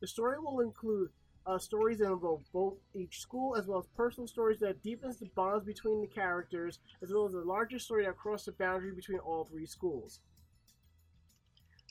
[0.00, 1.10] The story will include
[1.46, 5.30] uh, stories that involve both each school as well as personal stories that deepens the
[5.34, 9.18] bonds between the characters as well as a larger story that crosses the boundary between
[9.18, 10.20] all three schools.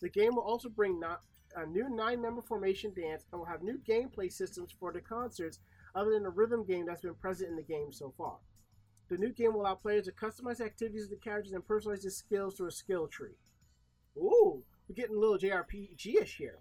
[0.01, 1.21] The game will also bring not,
[1.55, 5.59] a new nine-member formation dance and will have new gameplay systems for the concerts
[5.95, 8.37] other than the rhythm game that's been present in the game so far.
[9.09, 12.11] The new game will allow players to customize activities of the characters and personalize their
[12.11, 13.37] skills through a skill tree.
[14.15, 16.59] Ooh, we're getting a little JRPG-ish here.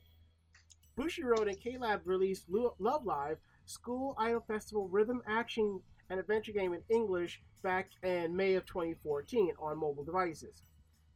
[0.99, 6.83] Bushiroad and K-Lab released Love Live, School Idol Festival Rhythm Action and Adventure Game in
[6.89, 10.63] English back in May of 2014 on mobile devices.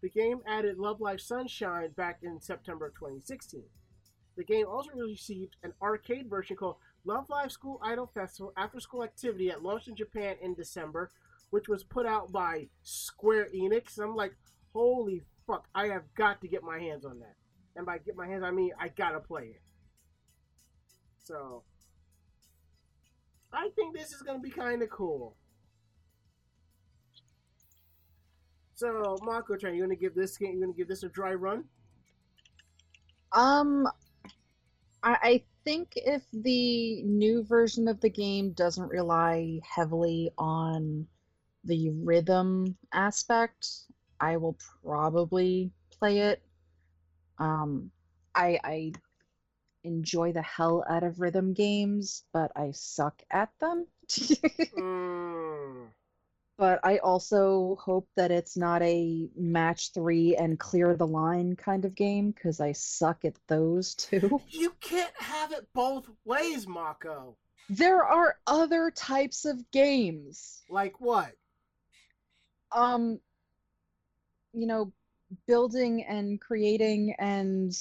[0.03, 3.62] The game added Love Live Sunshine back in September of 2016.
[4.37, 9.03] The game also received an arcade version called Love Live School Idol Festival After School
[9.03, 11.11] Activity that launched in Japan in December,
[11.50, 13.98] which was put out by Square Enix.
[13.98, 14.34] I'm like,
[14.72, 17.34] holy fuck, I have got to get my hands on that.
[17.74, 19.62] And by get my hands, I mean I gotta play it.
[21.24, 21.62] So,
[23.53, 25.36] I think this is gonna be kind of cool.
[28.74, 30.55] So, Mako, Chan, you gonna give this game?
[30.55, 31.64] You gonna give this a dry run?
[33.32, 33.86] Um,
[35.03, 41.07] I, I think if the new version of the game doesn't rely heavily on
[41.65, 43.69] the rhythm aspect,
[44.21, 46.43] I will probably play it.
[47.39, 47.91] Um,
[48.35, 48.93] I I
[49.85, 53.87] enjoy the hell out of rhythm games, but I suck at them.
[54.77, 55.89] Mm.
[56.59, 61.84] But I also hope that it's not a match three and clear the line kind
[61.84, 64.40] of game because I suck at those too.
[64.50, 67.36] You can't have it both ways, Mako.
[67.68, 70.62] there are other types of games.
[70.68, 71.32] Like what?
[72.70, 73.18] Um,
[74.53, 74.92] you know,
[75.46, 77.72] building and creating and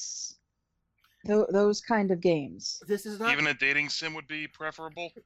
[1.25, 2.81] th- those kind of games.
[2.87, 3.31] This is not.
[3.33, 5.11] Even a dating sim would be preferable.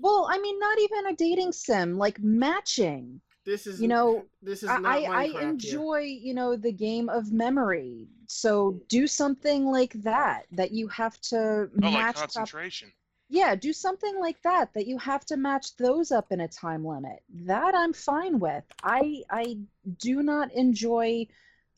[0.00, 3.20] Well, I mean, not even a dating sim, like matching.
[3.44, 5.48] this is you know, This is I, not I I Minecraft here.
[5.48, 8.08] enjoy, you know, the game of memory.
[8.28, 12.14] So do something like that that you have to Oh, like match.
[12.14, 12.92] prop- concentration.
[13.28, 16.84] yeah, do something like that that you have to match those up in a time
[16.84, 17.22] limit.
[17.46, 18.64] That I'm fine with.
[18.82, 19.58] I I
[19.98, 21.28] do not enjoy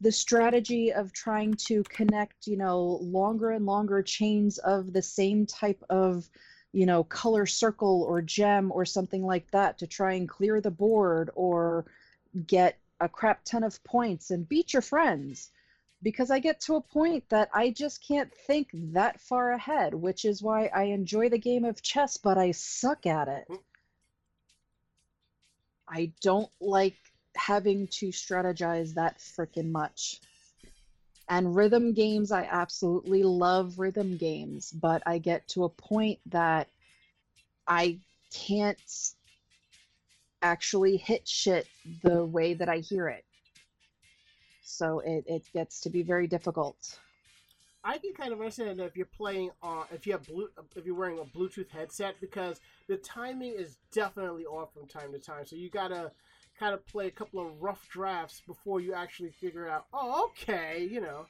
[0.01, 5.47] the strategy of trying to connect, you know, longer and longer chains of the same
[5.47, 6.29] type of,
[6.73, 10.71] you know, color circle or gem or something like that to try and clear the
[10.71, 11.85] board or
[12.47, 15.51] get a crap ton of points and beat your friends
[16.03, 20.25] because I get to a point that I just can't think that far ahead, which
[20.25, 23.45] is why I enjoy the game of chess, but I suck at it.
[23.49, 23.57] Hmm.
[25.89, 26.97] I don't like
[27.37, 30.21] having to strategize that freaking much.
[31.29, 36.69] And rhythm games, I absolutely love rhythm games, but I get to a point that
[37.67, 37.99] I
[38.33, 38.81] can't
[40.43, 41.67] actually hit shit
[42.03, 43.25] the way that I hear it.
[44.63, 46.99] So it, it gets to be very difficult.
[47.85, 50.95] I can kind of understand if you're playing on if you have blue if you're
[50.95, 55.45] wearing a Bluetooth headset because the timing is definitely off from time to time.
[55.45, 56.13] So you gotta
[56.63, 59.87] kind of play a couple of rough drafts before you actually figure out.
[59.93, 61.27] Oh, okay, you know.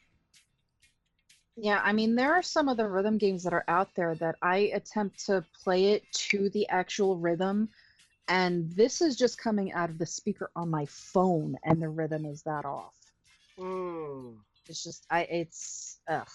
[1.57, 4.37] Yeah, I mean, there are some of the rhythm games that are out there that
[4.43, 7.70] I attempt to play it to the actual rhythm,
[8.28, 12.26] and this is just coming out of the speaker on my phone, and the rhythm
[12.26, 12.95] is that off.
[13.59, 14.37] Mm.
[14.68, 16.28] It's just, I, it's, ugh.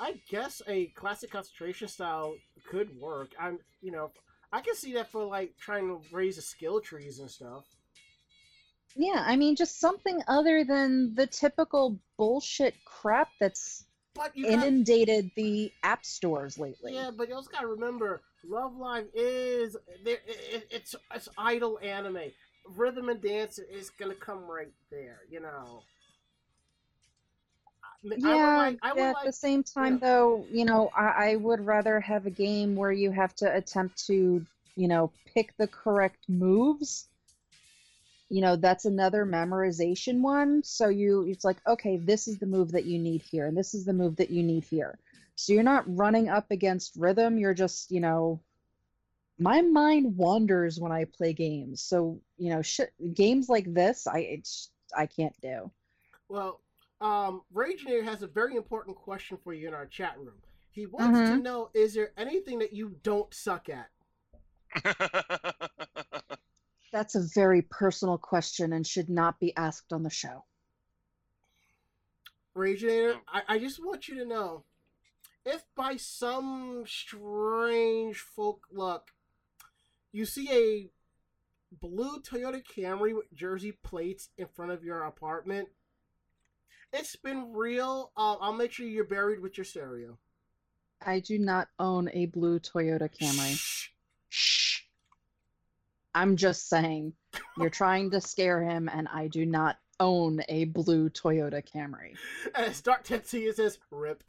[0.00, 2.34] I guess a classic concentration style
[2.70, 3.32] could work.
[3.38, 4.10] I'm, you know,
[4.50, 7.64] I can see that for like trying to raise the skill trees and stuff.
[8.96, 13.84] Yeah, I mean, just something other than the typical bullshit crap that's
[14.14, 16.94] But you got, inundated the app stores lately.
[16.94, 22.32] yeah, but you also got to remember, Love Live is it's it's idol anime.
[22.76, 25.20] Rhythm and dance is gonna come right there.
[25.30, 25.82] You know.
[28.02, 30.08] Yeah, like- I would at like- the same time, yeah.
[30.08, 34.06] though, you know, I, I would rather have a game where you have to attempt
[34.06, 34.44] to,
[34.76, 37.08] you know, pick the correct moves.
[38.28, 40.62] You know, that's another memorization one.
[40.62, 43.74] So you, it's like, okay, this is the move that you need here, and this
[43.74, 44.98] is the move that you need here.
[45.34, 47.38] So you're not running up against rhythm.
[47.38, 48.40] You're just, you know,
[49.40, 51.82] my mind wanders when I play games.
[51.82, 55.70] So you know, shit, games like this, I it's I can't do.
[56.28, 56.60] Well,
[57.00, 60.40] um, Ragenator has a very important question for you in our chat room.
[60.70, 61.42] He wants to Mhm.
[61.42, 63.90] know: Is there anything that you don't suck at?
[66.92, 70.44] That's a very personal question and should not be asked on the show.
[72.56, 73.22] Ragenator, Oh.
[73.28, 74.64] I, I just want you to know
[75.44, 79.12] if by some strange folk luck
[80.12, 80.90] you see a
[81.72, 85.68] blue Toyota Camry with Jersey plates in front of your apartment,
[86.92, 88.12] it's been real.
[88.16, 90.18] Uh, I'll make sure you're buried with your stereo.
[91.04, 93.56] I do not own a blue Toyota Camry.
[93.56, 93.88] Shh.
[94.28, 94.82] Shh.
[96.14, 97.14] I'm just saying,
[97.56, 102.16] you're trying to scare him, and I do not own a blue Toyota Camry.
[102.54, 104.24] As Dark Tetsuya says, "Rip."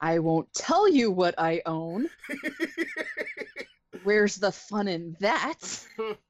[0.00, 2.08] I won't tell you what I own.
[4.02, 5.86] Where's the fun in that?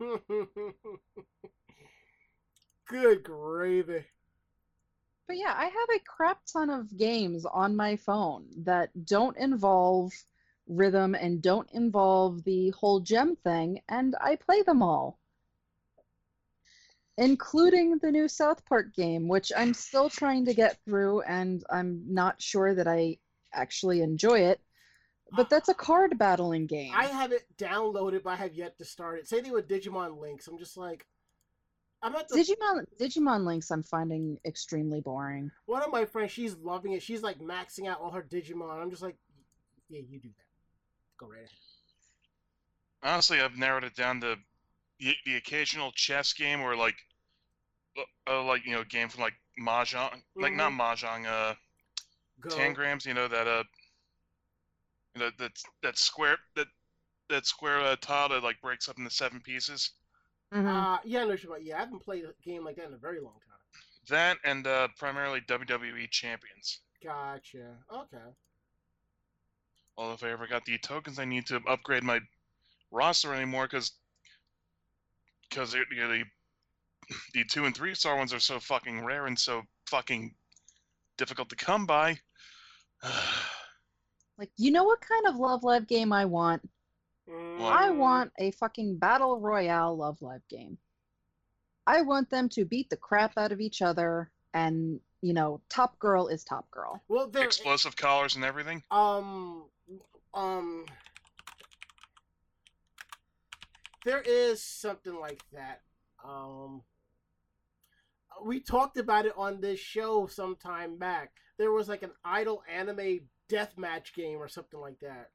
[2.89, 4.05] Good gravy.
[5.27, 10.13] But yeah, I have a crap ton of games on my phone that don't involve
[10.67, 15.19] rhythm and don't involve the whole gem thing, and I play them all.
[17.17, 22.05] Including the new South Park game, which I'm still trying to get through, and I'm
[22.13, 23.19] not sure that I
[23.53, 24.61] actually enjoy it.
[25.37, 26.93] But that's a card battling game.
[26.95, 29.29] I have it downloaded, but I have yet to start it.
[29.29, 30.47] Same thing with Digimon Links.
[30.49, 31.07] I'm just like,
[32.05, 32.37] I'm at the.
[32.37, 35.51] Digimon Digimon Links I'm finding extremely boring.
[35.65, 37.03] One of my friends, she's loving it.
[37.03, 38.81] She's like maxing out all her Digimon.
[38.81, 39.17] I'm just like,
[39.89, 40.45] yeah, you do that.
[41.19, 41.49] Go right ahead.
[43.03, 44.37] Honestly, I've narrowed it down to
[45.01, 46.97] the, the occasional chess game where, like,
[48.29, 51.55] uh, like you know, game from like mahjong, like not mahjong, uh,
[52.41, 52.51] Go.
[52.51, 53.07] tangrams.
[53.07, 53.65] You know that uh,
[55.15, 55.53] you know that
[55.83, 56.67] that square that
[57.31, 59.91] that square uh, tile that like breaks up into seven pieces.
[60.55, 60.67] Mhm.
[60.67, 61.65] Uh, yeah, I know you're about.
[61.65, 63.59] Yeah, I haven't played a game like that in a very long time.
[64.09, 66.81] That and uh, primarily WWE champions.
[67.03, 67.77] Gotcha.
[67.93, 68.19] Okay.
[69.97, 72.21] Although if I ever got the tokens, I need to upgrade my
[72.93, 73.93] roster anymore because
[75.49, 76.25] because you know, the
[77.33, 80.35] the two and three star ones are so fucking rare and so fucking
[81.17, 82.19] difficult to come by.
[84.37, 86.69] Like, you know what kind of Love Live game I want?
[87.31, 90.79] I want a fucking battle royale Love Live game.
[91.87, 95.99] I want them to beat the crap out of each other, and you know, top
[95.99, 97.03] girl is top girl.
[97.09, 97.45] Well, there.
[97.45, 98.83] Explosive collars and everything.
[98.91, 99.65] Um.
[100.33, 100.85] Um.
[104.05, 105.81] There is something like that.
[106.25, 106.83] Um.
[108.45, 111.33] We talked about it on this show some time back.
[111.57, 115.31] There was like an idol anime deathmatch game or something like that.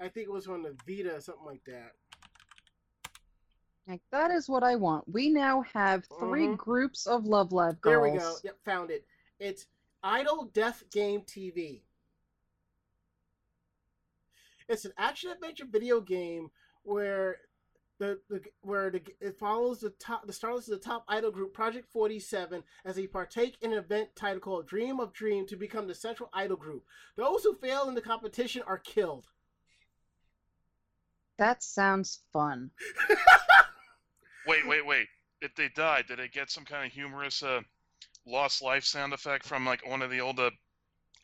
[0.00, 1.92] I think it was on the Vita, or something like that.
[3.86, 5.08] Like that is what I want.
[5.08, 6.56] We now have 3 Mhm.
[6.58, 8.36] groups of Love Live There we go.
[8.44, 9.06] Yep, found it.
[9.38, 9.66] It's
[10.02, 11.82] Idol Death Game TV.
[14.68, 16.50] It's an action adventure video game
[16.82, 17.38] where
[17.96, 21.52] the, the where the, it follows the top the starlets of the top idol group
[21.54, 25.88] Project 47 as they partake in an event titled called Dream of Dream to become
[25.88, 26.84] the central idol group.
[27.16, 29.30] Those who fail in the competition are killed.
[31.38, 32.70] That sounds fun.
[34.48, 35.08] Wait, wait, wait.
[35.42, 37.60] If they died, did they get some kind of humorous uh,
[38.26, 40.50] lost life sound effect from like one of the old uh,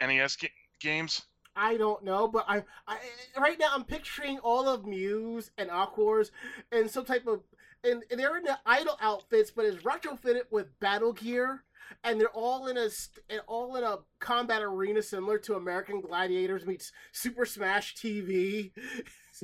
[0.01, 1.23] NES ga- games?
[1.57, 2.99] I don't know, but I, I
[3.39, 6.31] right now I'm picturing all of Muse and Aqours
[6.71, 7.41] and some type of
[7.83, 11.65] and, and they're in the idol outfits, but it's retrofitted with battle gear,
[12.03, 12.89] and they're all in a
[13.31, 18.73] and all in a combat arena similar to American Gladiators meets Super Smash TV.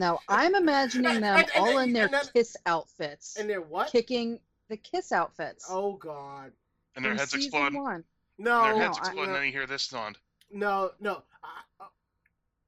[0.01, 3.61] Now I'm imagining them and- and all in their and then- kiss outfits, And they're
[3.61, 3.93] what?
[3.93, 5.67] kicking the kiss outfits.
[5.69, 6.53] Oh God,
[6.97, 7.75] And their from heads season explode.
[7.75, 8.05] One.
[8.39, 9.39] no, their heads I- explode, and no.
[9.39, 10.17] then you hear this sound.
[10.51, 11.23] No, no.
[11.45, 11.89] I, uh,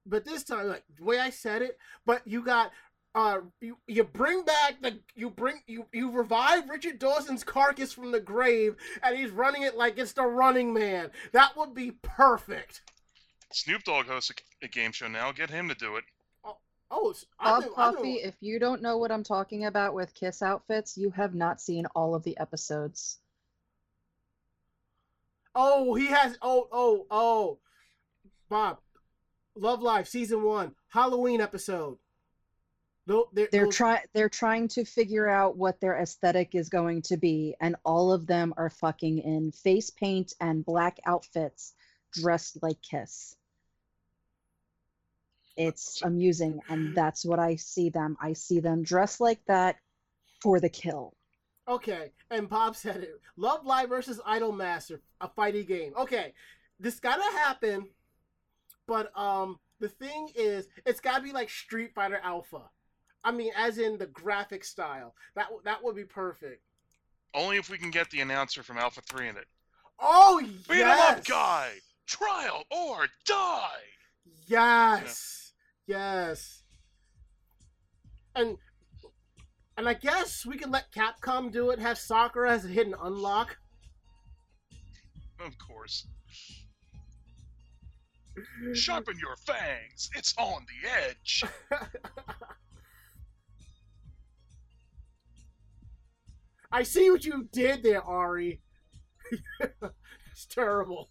[0.04, 2.70] but this time, like the way I said it, but you got
[3.14, 8.10] uh you you bring back the you bring you you revive Richard Dawson's carcass from
[8.12, 11.10] the grave and he's running it like it's the running man.
[11.32, 12.82] That would be perfect.
[13.52, 15.32] Snoop Dogg hosts a, a game show now.
[15.32, 16.04] Get him to do it.
[16.94, 21.10] Oh, Bob Coffee, if you don't know what I'm talking about with kiss outfits, you
[21.10, 23.18] have not seen all of the episodes.
[25.54, 27.58] Oh, he has oh oh oh
[28.48, 28.78] Bob.
[29.54, 31.98] Love Live season 1 Halloween episode.
[33.06, 37.02] No, they're, They're those- try they're trying to figure out what their aesthetic is going
[37.02, 41.74] to be, and all of them are fucking in face paint and black outfits,
[42.12, 43.36] dressed like Kiss.
[45.56, 48.16] It's amusing, and that's what I see them.
[48.20, 49.76] I see them dressed like that
[50.40, 51.14] for the kill.
[51.68, 53.20] Okay, and Bob said it.
[53.36, 55.92] Love Live versus Idol Master, a fighting game.
[55.96, 56.32] Okay,
[56.80, 57.88] this gotta happen,
[58.86, 62.62] but um, the thing is, it's gotta be like Street Fighter Alpha.
[63.24, 65.14] I mean, as in the graphic style.
[65.34, 66.62] That that would be perfect.
[67.34, 69.46] Only if we can get the announcer from Alpha 3 in it.
[69.98, 71.70] Oh Beat yes, him up, guy!
[72.06, 73.80] Trial or die!
[74.46, 75.41] Yes,
[75.86, 76.62] yes.
[78.34, 78.56] And
[79.76, 81.78] and I guess we can let Capcom do it.
[81.78, 83.56] Have Sakura as a hidden unlock.
[85.40, 86.06] Of course.
[88.72, 90.08] Sharpen your fangs!
[90.14, 91.44] It's on the edge!
[96.72, 98.62] I see what you did there, Ari.
[99.60, 101.10] it's terrible.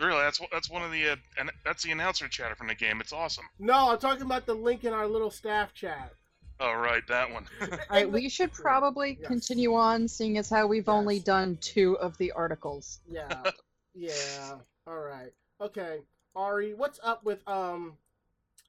[0.00, 2.74] Really, that's one- that's one of the uh, and that's the announcer chatter from the
[2.74, 3.00] game.
[3.00, 3.44] It's awesome.
[3.58, 6.12] No, I'm talking about the link in our little staff chat.
[6.60, 7.46] Oh right, that one.
[7.60, 9.28] All right, we should probably Yes.
[9.28, 13.00] continue on, seeing as how we've only done two of the articles.
[13.10, 13.42] Yeah,
[13.94, 14.56] yeah.
[14.86, 15.32] All right.
[15.60, 15.98] Okay,
[16.36, 17.96] Ari, what's up with um,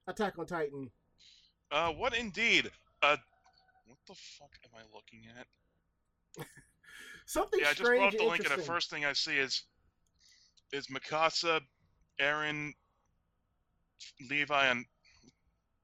[0.07, 0.89] Attack on Titan?
[1.71, 2.69] Uh, what indeed?
[3.01, 3.17] Uh,
[3.87, 5.45] what the fuck am I looking at?
[7.27, 9.37] Something Yeah, I just strange brought up the link, and the first thing I see
[9.37, 9.63] is
[10.71, 11.61] is Mikasa,
[12.19, 12.71] Eren,
[14.29, 14.85] Levi, and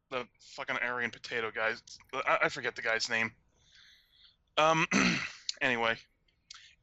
[0.10, 1.82] the fucking Aryan potato guys.
[2.14, 3.32] I, I forget the guy's name.
[4.58, 4.86] Um.
[5.62, 5.96] anyway,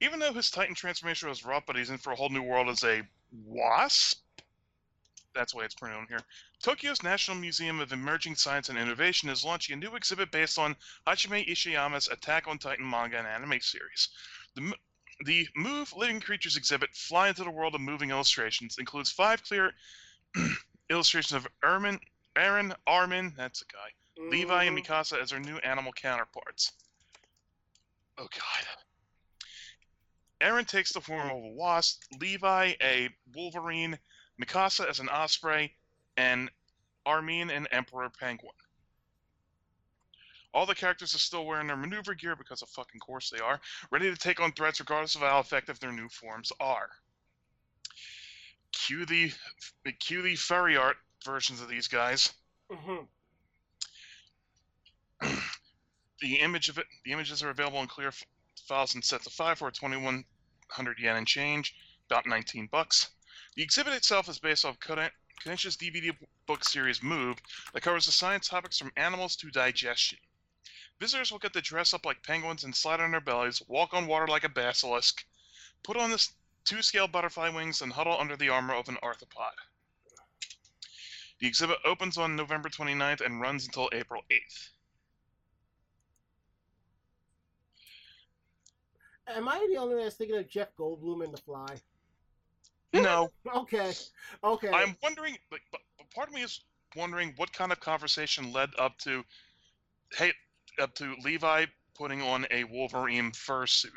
[0.01, 2.68] even though his Titan transformation was rough, but he's in for a whole new world
[2.68, 3.03] as a
[3.44, 4.20] wasp.
[5.34, 6.20] that's why it's printed on here.
[6.62, 10.76] Tokyo's National Museum of Emerging Science and Innovation is launching a new exhibit based on
[11.07, 14.09] Hajime Isayama's Attack on Titan manga and anime series.
[14.55, 14.72] The,
[15.24, 19.72] the Move Living Creatures exhibit, Fly into the World of Moving Illustrations, includes five clear
[20.90, 22.00] illustrations of Ermin,
[22.36, 24.84] Eren, Armin, that's a guy, Levi, and Mhm.
[24.84, 26.72] Mikasa as their new animal counterparts.
[28.16, 28.66] Oh, God.
[30.40, 33.98] Eren takes the form of a wasp, Levi a wolverine,
[34.40, 35.74] Mikasa as an osprey,
[36.16, 36.50] and
[37.04, 38.54] Armin an emperor penguin.
[40.59, 43.61] All the characters are still wearing their maneuver gear because of fucking course they are,
[43.92, 46.90] ready to take on threats regardless of how effective their new forms are.
[48.72, 49.32] Cue the
[50.00, 52.32] cue the furry art versions of these guys.
[52.68, 53.06] Mhm.
[56.20, 58.11] the image of it, the images are available in clear
[58.66, 61.76] files in sets of five for 2100 yen and change,
[62.11, 63.11] about 19 bucks.
[63.54, 67.38] The exhibit itself is based off Kodan- Kodansha's DVD book series Move
[67.72, 70.18] that covers the science topics from animals to digestion.
[71.01, 74.07] Visitors will get to dress up like penguins and slide on their bellies, walk on
[74.07, 75.24] water like a basilisk,
[75.84, 76.28] put on the
[76.64, 79.53] two-scale butterfly wings, and huddle under the armor of an arthropod.
[81.40, 84.70] The exhibit opens on November 29th and runs until April 8th.
[89.28, 91.76] Am I the only one that's thinking of Jeff Goldblum in The Fly?
[92.92, 93.92] No, Okay,
[94.42, 94.70] okay.
[94.70, 96.61] I'm wondering, like, but, but part of me is
[96.96, 99.22] wondering what kind of conversation led up to,
[100.12, 100.32] hey,
[100.81, 103.91] up to Levi putting on a Wolverine fursuit,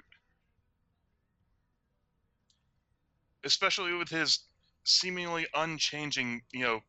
[3.44, 4.40] especially with his
[4.84, 6.82] seemingly unchanging, you know,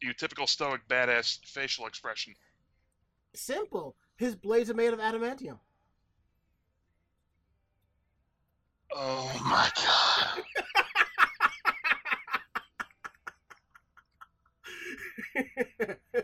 [0.00, 2.34] your typical stoic badass facial expression.
[3.34, 3.96] Simple.
[4.16, 5.58] His blades are made of adamantium.
[8.92, 10.42] Oh my god!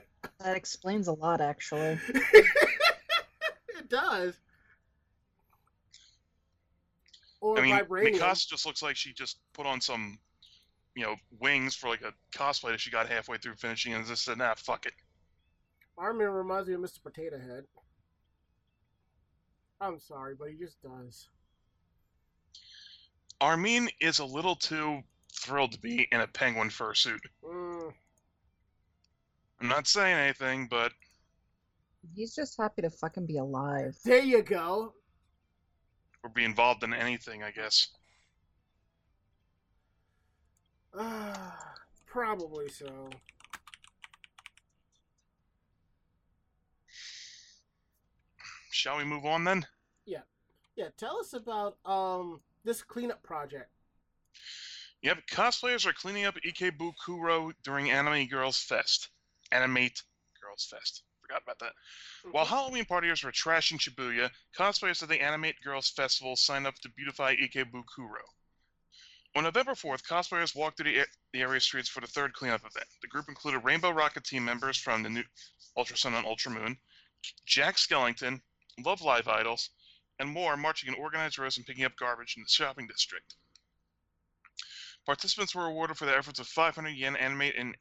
[0.47, 1.99] That explains a lot, actually.
[2.09, 4.39] it does.
[7.41, 8.21] Or I mean, vibranium.
[8.21, 10.21] Mikasa just looks like she just put on some,
[10.95, 14.25] you know, wings for like a cosplay that she got halfway through finishing and just
[14.25, 14.93] said, nah, fuck it.
[15.99, 17.03] Armin reminds me of Mr.
[17.03, 17.65] Potato Head.
[19.81, 21.27] I'm sorry, but he just does.
[23.41, 27.19] Armin is a little too thrilled to be in a penguin fursuit.
[27.45, 27.66] Mm,
[29.61, 30.93] I'm not saying anything, but
[32.15, 33.97] He's just happy to fucking be alive.
[34.05, 34.95] there you go.
[36.23, 37.89] or be involved in anything, I guess.
[40.99, 41.75] Ah,
[42.07, 43.09] probably so.
[48.71, 49.67] Shall we move on then?
[50.05, 50.21] Yeah.
[50.77, 53.71] Yeah, tell us about um this cleanup project.
[55.03, 59.11] Yep, cosplayers are cleaning up Ikebukuro during Anime Girls Fest.
[59.53, 60.03] Animate
[60.41, 61.03] Girls Fest.
[61.23, 61.73] Forgot about that.
[61.73, 62.31] Mm-hmm.
[62.31, 66.89] While Halloween partiers were trashing Shibuya, cosplayers at the Animate Girls Festival signed up to
[66.91, 68.23] beautify Ikebukuro.
[69.35, 72.87] On November 4th, cosplayers walked through the, the area streets for the third cleanup event.
[73.03, 75.25] The group included Rainbow Rocket team members from the new
[75.77, 76.79] Ultra Sun and Ultra Moon,
[77.45, 78.41] Jack Skellington,
[78.85, 79.71] Love Live Idols,
[80.19, 83.35] and more marching in organized rows and picking up garbage in the shopping district.
[85.05, 87.77] Participants were awarded for their efforts of 500 yen animate and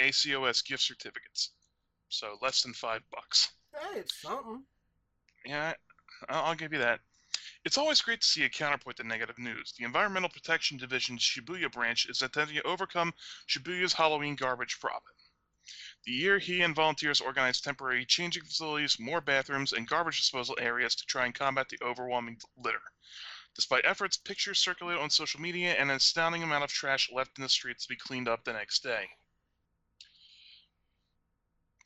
[0.00, 1.50] ACOS gift certificates.
[2.08, 3.52] So less than five bucks.
[3.72, 4.64] Hey, it's something.
[5.44, 5.74] Yeah,
[6.28, 7.00] I'll I'll give you that.
[7.64, 9.72] It's always great to see a counterpoint to negative news.
[9.72, 13.14] The Environmental Protection Division's Shibuya branch is attempting to overcome
[13.48, 15.14] Shibuya's Halloween garbage problem.
[16.04, 20.94] The year he and volunteers organized temporary changing facilities, more bathrooms, and garbage disposal areas
[20.96, 22.82] to try and combat the overwhelming litter.
[23.54, 27.42] Despite efforts, pictures circulate on social media and an astounding amount of trash left in
[27.42, 29.08] the streets to be cleaned up the next day.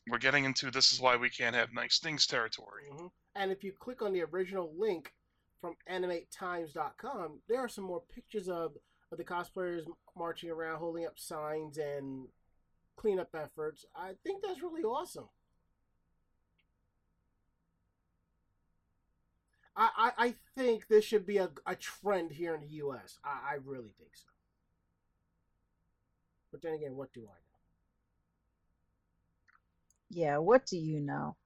[0.08, 2.84] We're getting into this is why we can't have nice things territory.
[2.90, 5.12] hmm And if you click on the original link
[5.60, 8.72] from animatetimes.com, there are some more pictures of,
[9.12, 9.82] of the cosplayers
[10.16, 12.28] marching around, holding up signs and
[12.96, 13.86] cleanup efforts.
[13.94, 15.28] I think that's really awesome.
[19.76, 23.18] I, I, I think this should be a, a trend here in the U.S.
[23.24, 24.26] I, I really think so.
[26.50, 27.47] But then again, what do I know?
[30.10, 31.36] Yeah, what do you know?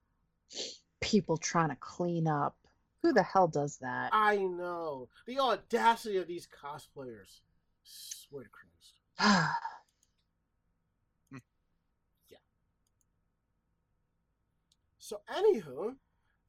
[1.00, 2.56] People trying to clean up.
[3.02, 4.10] Who the hell does that?
[4.12, 5.08] I know.
[5.26, 7.40] The audacity of these cosplayers.
[7.84, 9.48] Swear to Christ.
[11.30, 11.38] Hmm.
[12.30, 12.38] Yeah.
[14.98, 15.94] So, anywho,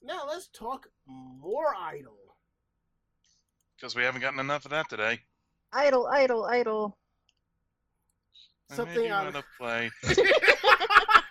[0.04, 2.18] now let's talk more idol.
[3.76, 5.20] Because we haven't gotten enough of that today.
[5.72, 6.98] Idol, Idol, idle.
[8.72, 9.44] I something made you out of.
[9.58, 9.90] play.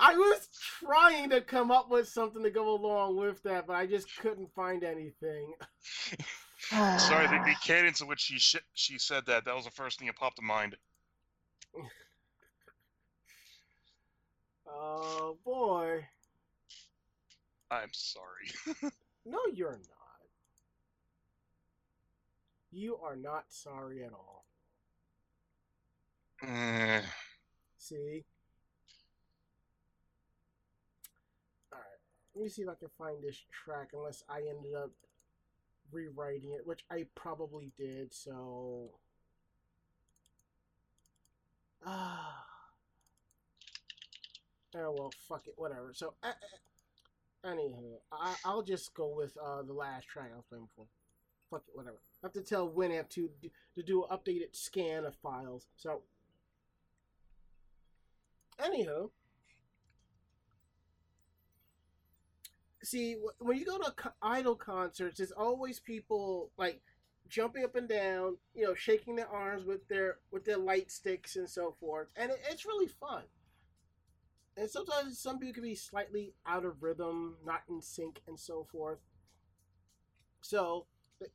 [0.00, 0.48] I was
[0.80, 4.52] trying to come up with something to go along with that, but I just couldn't
[4.54, 5.52] find anything.
[6.70, 9.98] Sorry, the, the cadence in which she sh- she said that, that was the first
[9.98, 10.76] thing that popped to mind.
[14.66, 16.04] Oh boy.
[17.70, 18.90] I'm sorry.
[19.26, 20.28] No, you're not.
[22.70, 24.44] You are not sorry at all.
[26.42, 27.00] Eh,
[27.78, 28.24] See?
[31.72, 31.86] Alright.
[32.34, 34.90] Let me see if I can find this track unless I ended up
[35.92, 38.90] rewriting it, which I probably did, so.
[41.86, 42.44] Ah.
[44.76, 45.92] Oh, well, fuck it, whatever.
[45.94, 46.32] So, uh,
[47.46, 50.86] anywho, I, I'll just go with uh, the last track I was playing before.
[51.50, 51.98] Fuck it, whatever.
[52.22, 53.30] I have to tell Winamp to,
[53.76, 55.68] to do an updated scan of files.
[55.76, 56.02] So,
[58.60, 59.10] Anywho,
[62.84, 66.80] see when you go to idol concerts, there's always people like
[67.28, 71.36] jumping up and down, you know, shaking their arms with their with their light sticks
[71.36, 73.22] and so forth, and it, it's really fun.
[74.56, 78.66] And sometimes some people can be slightly out of rhythm, not in sync, and so
[78.70, 78.98] forth.
[80.42, 80.86] So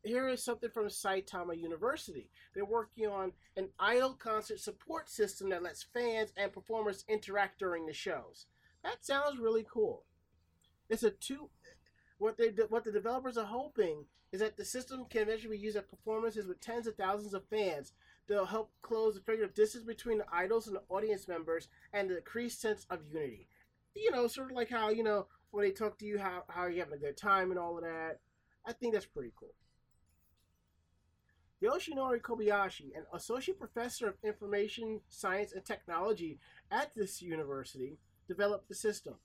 [0.04, 2.30] here is something from Saitama University.
[2.54, 7.86] They're working on an idol concert support system that lets fans and performers interact during
[7.86, 8.45] the shows.
[8.84, 10.06] That sounds really cool.
[10.90, 11.50] It's a two.
[12.18, 15.78] What they what the developers are hoping is that the system can eventually be used
[15.78, 17.94] at performances with tens of thousands of fans.
[18.28, 22.10] They'll help close the figure of distance between the idols and the audience members and
[22.10, 23.48] the increased sense of unity.
[23.96, 26.66] You know, sort of like how you know when they talk to you how how
[26.68, 28.20] you're having a good time and all of that.
[28.66, 29.54] I think that's pretty cool.
[31.62, 36.40] Yoshinori Kobayashi, an associate professor of information science and technology
[36.72, 39.16] at this university, developed the system.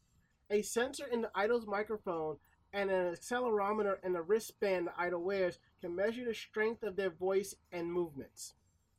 [0.50, 2.36] A sensor in the idol's microphone
[2.72, 7.10] and an accelerometer in the wristband the idol wears can measure the strength of their
[7.10, 8.54] voice and movements.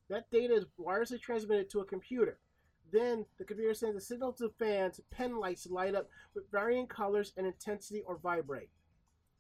[0.10, 2.40] That data is wirelessly transmitted to a computer.
[2.92, 7.34] Then the computer sends a signal to fans, pen lights light up with varying colors
[7.36, 8.70] and intensity or vibrate.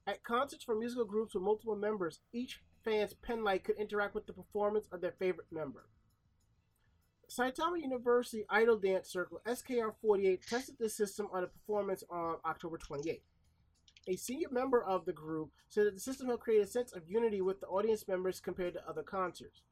[0.07, 4.27] At concerts for musical groups with multiple members, each fan's pen light could interact with
[4.27, 5.85] the performance of their favorite member.
[7.29, 13.23] Saitama University Idol Dance Circle SKR48 tested the system on a performance on October 28.
[14.07, 17.09] A senior member of the group said that the system helped create a sense of
[17.09, 19.63] unity with the audience members compared to other concerts.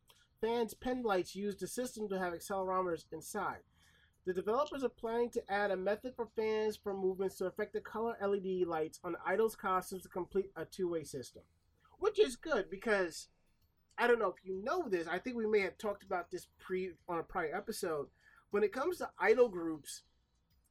[0.42, 3.60] Fans' pen lights used the system to have accelerometers inside.
[4.26, 7.82] The developers are planning to add a method for fans for movements to affect the
[7.82, 11.44] color LED lights on the idols' costumes to complete a two-way system,
[12.00, 13.28] which is good because
[13.98, 15.08] I don't know if you know this.
[15.08, 18.08] I think we may have talked about this pre on a prior episode.
[18.52, 20.04] When it comes to idol groups,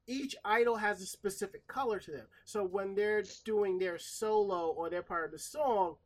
[0.07, 2.27] each idol has a specific color to them.
[2.45, 5.97] So when they're doing their solo or their part of the song,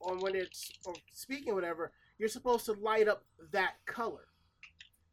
[0.00, 4.28] or when it's or speaking, whatever, you're supposed to light up that color.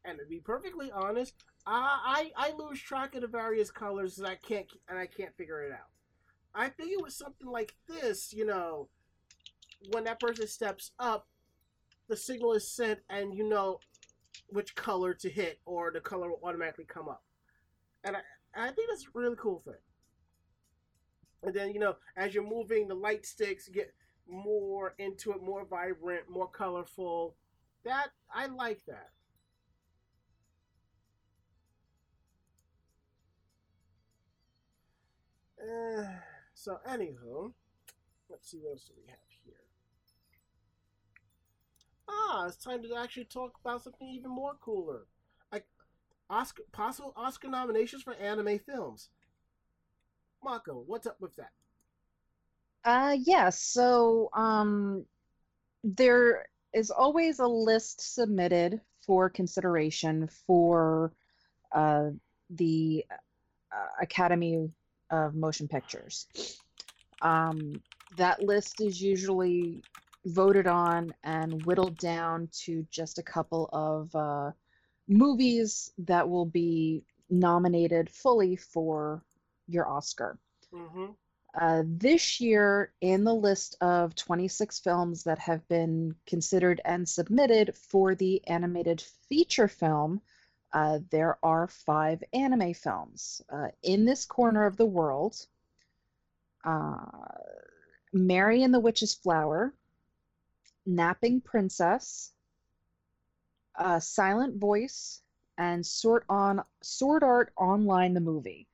[0.04, 1.34] And to be perfectly honest,
[1.66, 5.36] I I, I lose track of the various colors and I can't and I can't
[5.36, 5.88] figure it out.
[6.54, 8.88] I think it was something like this, you know,
[9.90, 11.26] when that person steps up,
[12.08, 13.80] the signal is sent and you know
[14.48, 17.22] which color to hit or the color will automatically come up.
[18.04, 18.20] And I,
[18.54, 19.74] I think that's a really cool thing.
[21.42, 23.94] And then, you know, as you're moving, the light sticks get
[24.28, 27.36] more into it, more vibrant, more colorful.
[27.84, 29.10] That, I like that.
[35.62, 36.08] Uh,
[36.54, 37.52] so, anywho,
[38.28, 39.25] let's see what else do we have.
[42.08, 45.06] Ah, it's time to actually talk about something even more cooler.
[45.52, 45.66] Like
[46.30, 49.08] Oscar, possible Oscar nominations for anime films.
[50.42, 51.50] Mako, what's up with that?
[52.84, 53.60] Uh, yes.
[53.60, 55.04] So, um,
[55.82, 61.12] there is always a list submitted for consideration for
[61.72, 62.10] uh,
[62.50, 64.70] the uh, Academy
[65.10, 66.26] of Motion Pictures.
[67.22, 67.80] Um,
[68.16, 69.82] that list is usually
[70.26, 74.50] voted on and whittled down to just a couple of uh,
[75.08, 79.22] movies that will be nominated fully for
[79.68, 80.38] your Oscar.
[80.74, 81.06] Mm-hmm.
[81.58, 87.74] Uh, this year, in the list of 26 films that have been considered and submitted
[87.74, 90.20] for the animated feature film,
[90.72, 93.40] uh, there are five anime films.
[93.48, 95.46] Uh, in this corner of the world,
[96.64, 96.98] uh,
[98.12, 99.72] Mary and the Witch's Flower,
[100.86, 102.32] Napping Princess,
[103.76, 105.22] uh, Silent Voice
[105.58, 108.66] and Sword on Sword Art Online the movie,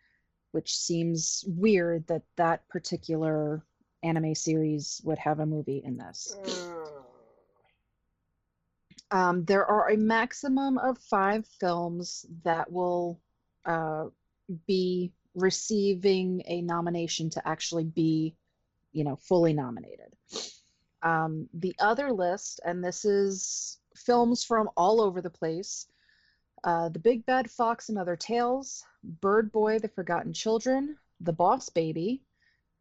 [0.52, 3.64] which seems weird that that particular
[4.02, 6.36] anime series would have a movie in this.
[9.10, 13.20] Um, there are a maximum of five films that will
[13.66, 14.06] uh,
[14.66, 18.34] be receiving a nomination to actually be,
[18.92, 20.12] you know, fully nominated.
[21.02, 25.86] Um, the other list, and this is films from all over the place
[26.64, 31.68] uh, The Big Bad Fox and Other Tales, Bird Boy, The Forgotten Children, The Boss
[31.68, 32.22] Baby,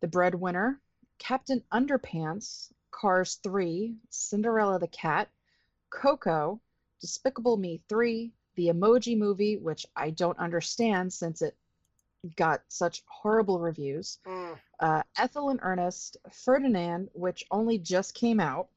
[0.02, 0.80] The Breadwinner,
[1.18, 5.30] Captain Underpants, Cars 3, Cinderella the Cat,
[5.90, 6.62] Coco,
[7.00, 11.58] Despicable Me 3, The Emoji Movie, which I don't understand since it
[12.36, 18.70] got such horrible reviews, mm, uh, Ethel and Ernest, Ferdinand, which only just came out,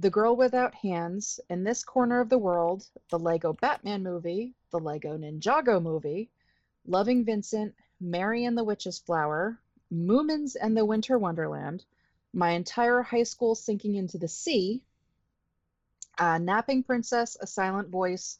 [0.00, 4.80] The Girl Without Hands, In This Corner of the World, the Lego Batman movie, the
[4.80, 6.30] Lego Ninjago movie,
[6.86, 9.58] Loving Vincent, Mary and the Witch's Flower,
[9.92, 11.84] Moomins and the Winter Wonderland,
[12.32, 14.82] My Entire High School Sinking into the Sea,
[16.18, 18.38] uh, Napping Princess, A Silent Voice,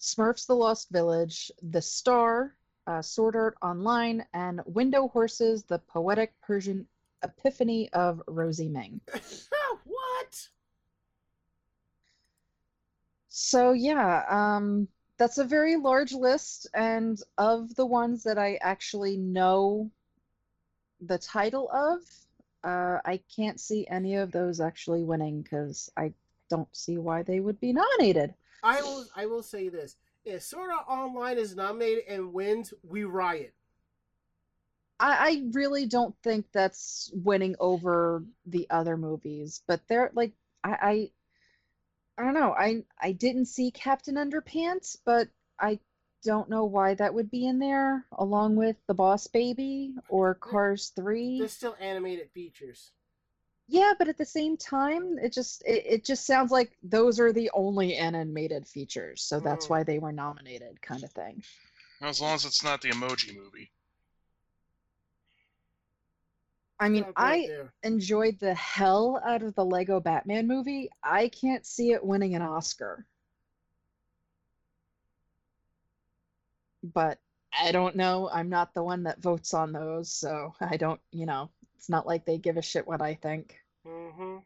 [0.00, 6.32] Smurfs the Lost Village, The Star, uh, Sword Art Online, and Window Horses, The Poetic
[6.42, 6.86] Persian
[7.22, 9.00] Epiphany of Rosie Ming.
[9.84, 10.48] what?
[13.28, 19.16] So yeah, um, that's a very large list, and of the ones that I actually
[19.16, 19.90] know
[21.00, 22.00] the title of,
[22.64, 26.12] uh, I can't see any of those actually winning because I
[26.50, 28.34] don't see why they would be nominated.
[28.62, 29.06] I will.
[29.16, 33.54] I will say this: if Sword Art Online is nominated and wins, we riot.
[35.00, 40.70] I, I really don't think that's winning over the other movies, but they're like I,
[40.70, 41.10] I
[42.18, 42.54] I don't know.
[42.56, 45.80] I I didn't see Captain Underpants, but I
[46.24, 50.92] don't know why that would be in there along with The Boss Baby or Cars
[50.94, 51.40] 3.
[51.40, 52.92] There's still animated features.
[53.68, 57.32] Yeah, but at the same time, it just it, it just sounds like those are
[57.32, 59.70] the only animated features, so that's Mm.
[59.70, 61.42] why they were nominated kind of thing.
[62.02, 63.70] As long as it's not the emoji movie.
[66.78, 67.72] I mean, right I there.
[67.82, 70.90] enjoyed the hell out of the Lego Batman movie.
[71.02, 73.06] I can't see it winning an Oscar.
[76.84, 77.18] But
[77.58, 78.28] I don't know.
[78.30, 81.50] I'm not the one that votes on those, so I don't, you know,
[81.82, 83.56] it's not like they give a shit what I think.
[83.84, 84.36] Mm-hmm.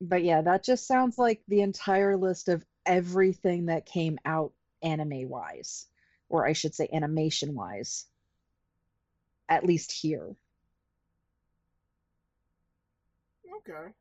[0.00, 5.28] But yeah, that just sounds like the entire list of everything that came out anime
[5.28, 5.86] wise,
[6.28, 8.06] or I should say animation wise.
[9.48, 10.34] At least here.
[13.58, 13.92] Okay.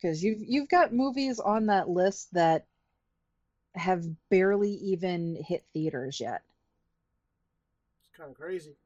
[0.00, 2.66] because you've you've got movies on that list that
[3.74, 6.42] have barely even hit theaters yet.
[8.00, 8.76] It's kind of crazy.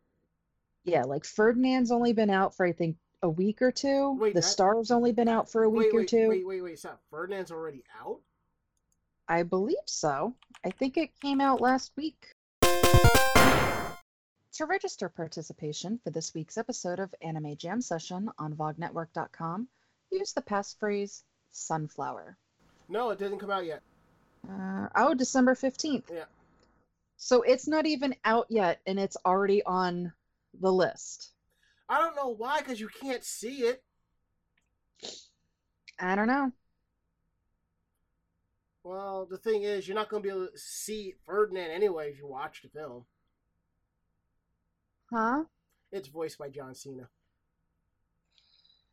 [0.85, 4.17] Yeah, like Ferdinand's only been out for I think a week or two.
[4.19, 6.29] Wait, the that- Star's only been out for a week wait, or wait, two.
[6.29, 6.79] Wait, wait, wait.
[6.79, 7.01] Stop.
[7.11, 8.21] Ferdinand's already out.
[9.29, 10.35] I believe so.
[10.65, 12.33] I think it came out last week.
[12.63, 19.69] To register participation for this week's episode of Anime Jam Session on VogNetwork.com,
[20.11, 21.23] use the passphrase
[21.53, 22.37] sunflower.
[22.89, 23.83] No, it didn't come out yet.
[24.49, 26.05] Uh, oh, December 15th.
[26.13, 26.25] Yeah.
[27.17, 30.13] So it's not even out yet, and it's already on
[30.61, 31.33] the list.
[31.89, 33.83] I don't know why, because you can't see it.
[35.99, 36.53] I don't know.
[38.85, 42.19] Well, the thing is, you're not going to be able to see Ferdinand anyway if
[42.19, 43.05] you watch the film.
[45.13, 45.45] Huh?
[45.91, 47.09] It's voiced by John Cena.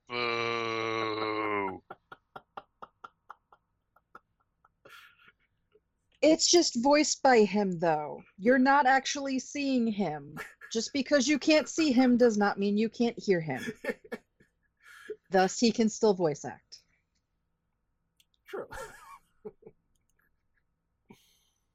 [0.10, 0.55] Boo.
[6.26, 8.23] It's just voiced by him, though.
[8.38, 10.38] You're not actually seeing him.
[10.71, 13.63] Just because you can't see him does not mean you can't hear him.
[15.30, 16.80] Thus, he can still voice act.
[18.47, 18.67] True.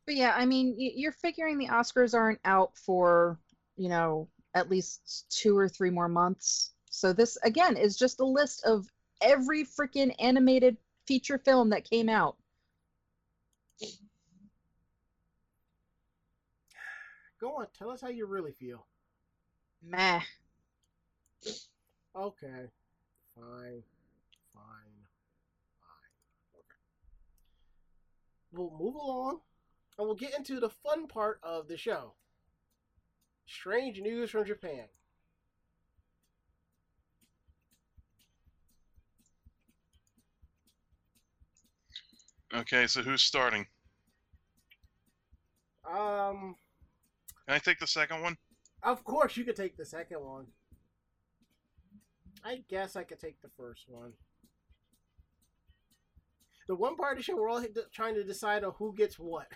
[0.07, 3.39] But yeah, I mean, you're figuring the Oscars aren't out for,
[3.77, 6.73] you know, at least two or three more months.
[6.91, 8.89] So this, again, is just a list of
[9.21, 10.77] every freaking animated
[11.07, 12.37] feature film that came out.
[17.41, 18.87] Go on, tell us how you really feel.
[19.83, 20.21] Meh.
[22.15, 22.69] Okay.
[23.35, 23.83] Fine.
[24.53, 25.01] Fine.
[25.81, 26.11] Fine.
[26.55, 26.79] Okay.
[28.53, 29.41] We'll move along
[29.99, 32.13] and we'll get into the fun part of the show.
[33.47, 34.85] Strange news from Japan.
[42.53, 43.67] Okay, so who's starting?
[45.89, 46.57] Um,
[47.51, 48.37] can I take the second one?
[48.85, 50.47] of course you could take the second one.
[52.45, 54.13] I guess I could take the first one.
[56.69, 57.61] The one part of the show we're all
[57.93, 59.49] trying to decide on who gets what.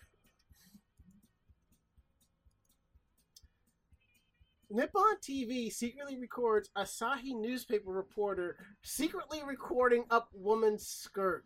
[4.70, 11.44] Nippon TV secretly records Asahi newspaper reporter secretly recording up woman's skirt.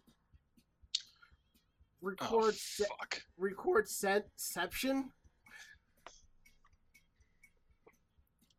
[2.02, 3.20] Oh, Records se- fuck.
[3.36, 5.10] record Senception.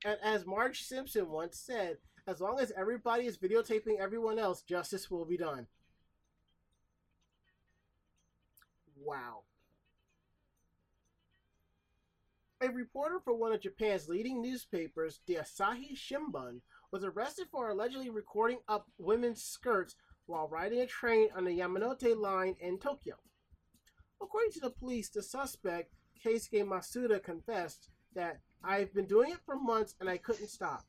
[0.06, 5.10] And as Marge Simpson once said, as long as everybody is videotaping everyone else, justice
[5.10, 5.68] will be done.
[9.02, 9.44] Wow.
[12.62, 16.60] A reporter for one of Japan's leading newspapers, the Asahi Shimbun,
[16.92, 19.96] was arrested for allegedly recording up women's skirts
[20.26, 23.16] while riding a train on the Yamanote line in Tokyo.
[24.22, 25.94] According to the police, the suspect,
[26.24, 30.86] Keisuke Masuda, confessed that I've been doing it for months and I couldn't stop.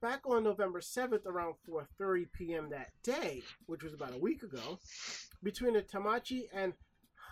[0.00, 2.70] Back on November 7th around 4:30 p.m.
[2.70, 4.78] that day, which was about a week ago,
[5.42, 6.74] between the Tamachi and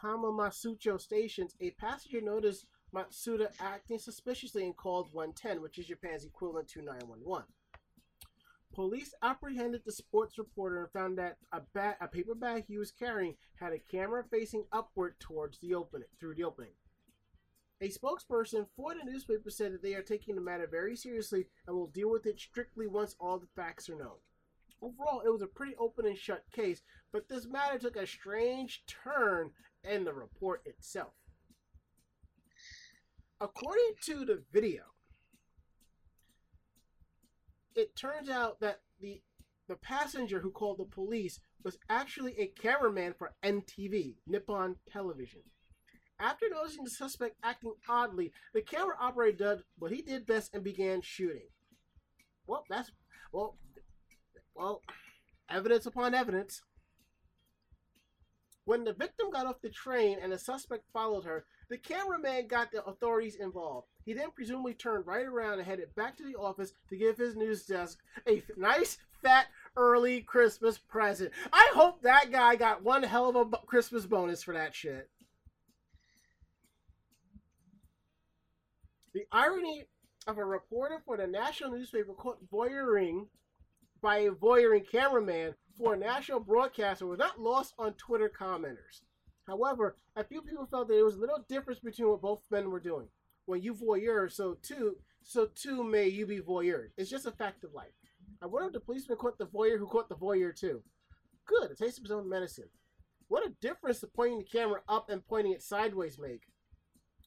[0.02, 6.68] Hamamatsucho stations, a passenger noticed Matsuda acting suspiciously and called 110, which is Japan's equivalent
[6.68, 7.46] to 911.
[8.72, 12.90] Police apprehended the sports reporter and found that a, ba- a paper bag he was
[12.90, 16.72] carrying had a camera facing upward towards the opening through the opening.
[17.84, 21.76] A spokesperson for the newspaper said that they are taking the matter very seriously and
[21.76, 24.16] will deal with it strictly once all the facts are known.
[24.80, 26.80] Overall, it was a pretty open and shut case,
[27.12, 29.50] but this matter took a strange turn
[29.82, 31.12] in the report itself.
[33.38, 34.84] According to the video,
[37.76, 39.20] it turns out that the
[39.68, 45.42] the passenger who called the police was actually a cameraman for NTV, Nippon Television.
[46.18, 50.62] After noticing the suspect acting oddly, the camera operator did what he did best and
[50.62, 51.48] began shooting.
[52.46, 52.92] Well, that's
[53.32, 53.56] well,
[54.54, 54.82] well,
[55.50, 56.62] evidence upon evidence.
[58.64, 62.72] When the victim got off the train and the suspect followed her, the cameraman got
[62.72, 63.88] the authorities involved.
[64.04, 67.36] He then presumably turned right around and headed back to the office to give his
[67.36, 71.32] news desk a f- nice, fat, early Christmas present.
[71.52, 75.10] I hope that guy got one hell of a b- Christmas bonus for that shit.
[79.14, 79.84] The irony
[80.26, 83.28] of a reporter for the national newspaper caught voyeuring
[84.02, 89.02] by a voyeuring cameraman for a national broadcaster was not lost on Twitter commenters.
[89.46, 92.80] However, a few people felt that there was little difference between what both men were
[92.80, 93.08] doing.
[93.46, 96.88] When you voyeur, so too, so too may you be voyeured.
[96.96, 97.92] It's just a fact of life.
[98.42, 100.82] I wonder if the policeman caught the voyeur who caught the voyeur too.
[101.46, 102.68] Good, a taste of his own medicine.
[103.28, 106.42] What a difference the pointing the camera up and pointing it sideways make.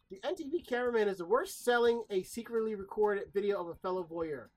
[0.10, 4.48] The NTV cameraman is the worst selling a secretly recorded video of a fellow voyeur.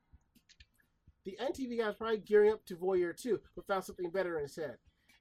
[1.25, 4.77] The NTV guy was probably gearing up to voyeur too, but found something better instead.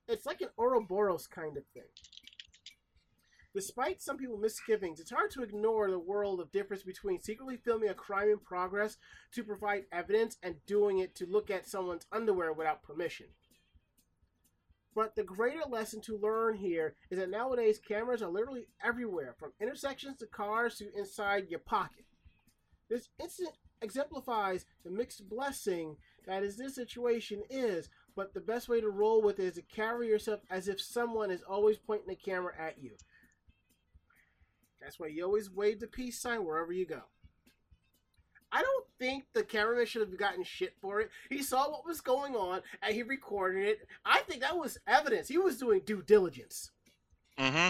[0.07, 1.89] It's like an Ouroboros kind of thing.
[3.55, 7.89] Despite some people's misgivings, it's hard to ignore the world of difference between secretly filming
[7.89, 8.97] a crime in progress
[9.33, 13.25] to provide evidence and doing it to look at someone's underwear without permission.
[14.95, 19.53] But the greater lesson to learn here is that nowadays cameras are literally everywhere, from
[19.61, 22.05] intersections to cars to inside your pocket.
[22.89, 28.81] This incident exemplifies the mixed blessing that is this situation is, but the best way
[28.81, 32.15] to roll with it is to carry yourself as if someone is always pointing the
[32.15, 32.91] camera at you.
[34.81, 37.03] That's why you always wave the peace sign wherever you go.
[38.51, 41.09] I don't think the cameraman should have gotten shit for it.
[41.29, 43.87] He saw what was going on and he recorded it.
[44.05, 45.27] I think that was evidence.
[45.27, 46.71] He was doing due diligence.
[47.37, 47.69] Mm-hmm.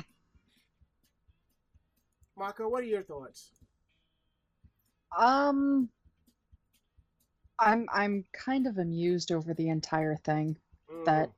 [2.38, 3.52] Mako, what are your thoughts?
[5.18, 5.90] Um,
[7.60, 10.58] I'm I'm kind of amused over the entire thing.
[10.92, 11.32] Mm, That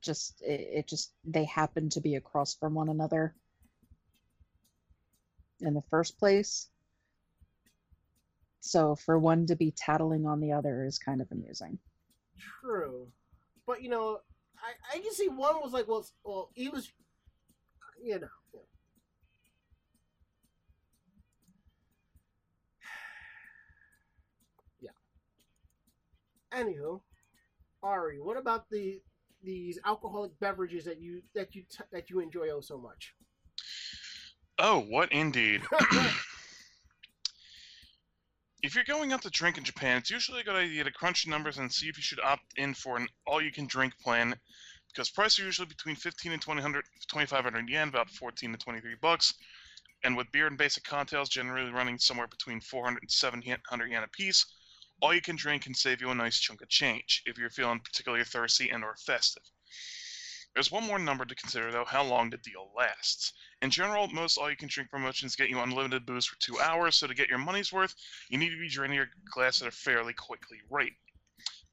[0.00, 3.34] just it, it just they happen to be across from one another
[5.60, 6.68] in the first place.
[8.66, 11.78] So for one to be tattling on the other is kind of amusing.
[12.60, 13.06] true,
[13.64, 14.18] but you know,
[14.58, 16.90] I, I can see one was like, well, well, he was,
[18.02, 18.28] you know.
[24.80, 24.90] yeah.
[26.52, 26.60] Yeah.
[26.60, 27.00] Anywho,
[27.84, 29.00] Ari, what about the
[29.44, 33.14] these alcoholic beverages that you that you t- that you enjoy oh so much?
[34.58, 35.62] Oh, what indeed.
[38.66, 41.24] if you're going out to drink in Japan, it's usually a good idea to crunch
[41.24, 44.34] numbers and see if you should opt in for an all-you-can-drink plan,
[44.88, 49.32] because prices are usually between 15 and 2,500 yen, about 14 to 23 bucks.
[50.02, 54.08] And with beer and basic cocktails generally running somewhere between 400 and 700 yen a
[54.08, 54.44] piece,
[55.00, 57.78] all you can drink can save you a nice chunk of change if you're feeling
[57.78, 59.44] particularly thirsty and or festive.
[60.56, 63.34] There's one more number to consider though, how long the deal lasts.
[63.60, 67.28] In general, most all-you-can-drink promotions get you unlimited booze for two hours, so to get
[67.28, 67.94] your money's worth,
[68.30, 70.94] you need to be draining your glass at a fairly quickly rate.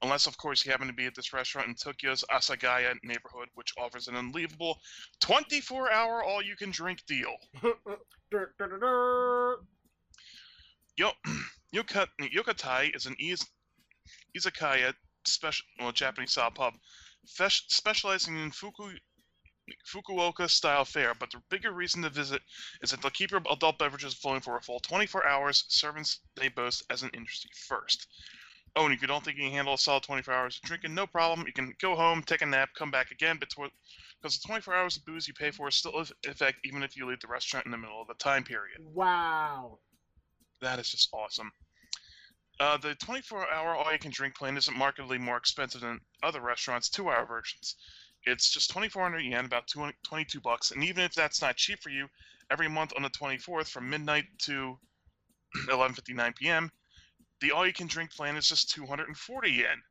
[0.01, 3.73] Unless, of course, you happen to be at this restaurant in Tokyo's Asagaya neighborhood, which
[3.77, 4.77] offers an unbelievable
[5.23, 7.33] 24-hour all-you-can-drink deal.
[7.61, 7.75] Dur,
[8.31, 9.59] dur, dur, dur.
[10.97, 11.11] Yo,
[11.71, 13.45] Yoka, Yokatai is an iz,
[14.37, 14.93] izakaya
[15.25, 16.79] special, well, Japanese-style pub, fesh,
[17.25, 18.97] specializing in Fuku,
[19.87, 22.41] Fukuoka style fare, but the bigger reason to visit
[22.81, 25.65] is that they'll keep your adult beverages flowing for a full 24 hours.
[25.69, 28.07] Servants they boast as an industry first.
[28.75, 30.95] Oh, and if you don't think you can handle a solid 24 hours of drinking,
[30.95, 31.45] no problem.
[31.45, 35.05] You can go home, take a nap, come back again, because the 24 hours of
[35.05, 37.71] booze you pay for is still in effect even if you leave the restaurant in
[37.71, 38.79] the middle of the time period.
[38.93, 39.77] Wow.
[40.61, 41.51] That is just awesome.
[42.59, 47.75] Uh, the 24-hour all-you-can-drink plan isn't markedly more expensive than other restaurants' two-hour versions.
[48.25, 51.89] It's just 2,400 yen, about 20 22 bucks, and even if that's not cheap for
[51.89, 52.07] you,
[52.49, 54.79] every month on the 24th from midnight to
[55.67, 56.71] 11:59 p.m.,
[57.41, 59.81] the all-you-can-drink plan is just 240 yen,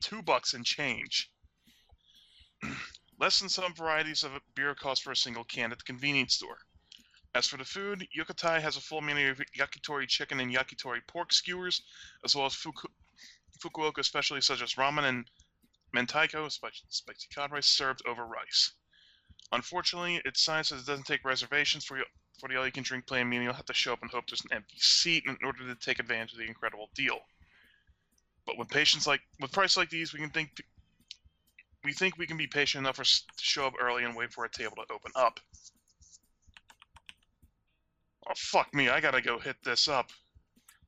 [0.00, 1.30] two bucks and change.
[3.18, 6.58] Less than some varieties of beer cost for a single can at the convenience store.
[7.36, 11.34] As for the food, Yokatai has a full menu of yakitori chicken and yakitori pork
[11.34, 11.82] skewers,
[12.24, 12.88] as well as Fuku-
[13.62, 15.30] Fukuoka specialties such as ramen and
[15.94, 18.72] mentaiko, spicy, spicy cod rice, served over rice.
[19.52, 22.04] Unfortunately, its sign says it doesn't take reservations for, you,
[22.40, 24.78] for the all-you-can-drink plan, meaning you'll have to show up and hope there's an empty
[24.78, 27.18] seat in order to take advantage of the incredible deal.
[28.46, 30.52] But with patients like with prices like these, we can think
[31.84, 33.04] we think we can be patient enough to
[33.36, 35.38] show up early and wait for a table to open up.
[38.28, 38.88] Oh fuck me!
[38.88, 40.10] I gotta go hit this up.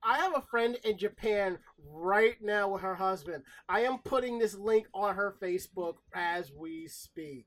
[0.02, 1.58] I have a friend in Japan
[1.92, 3.42] right now with her husband.
[3.68, 7.46] I am putting this link on her Facebook as we speak.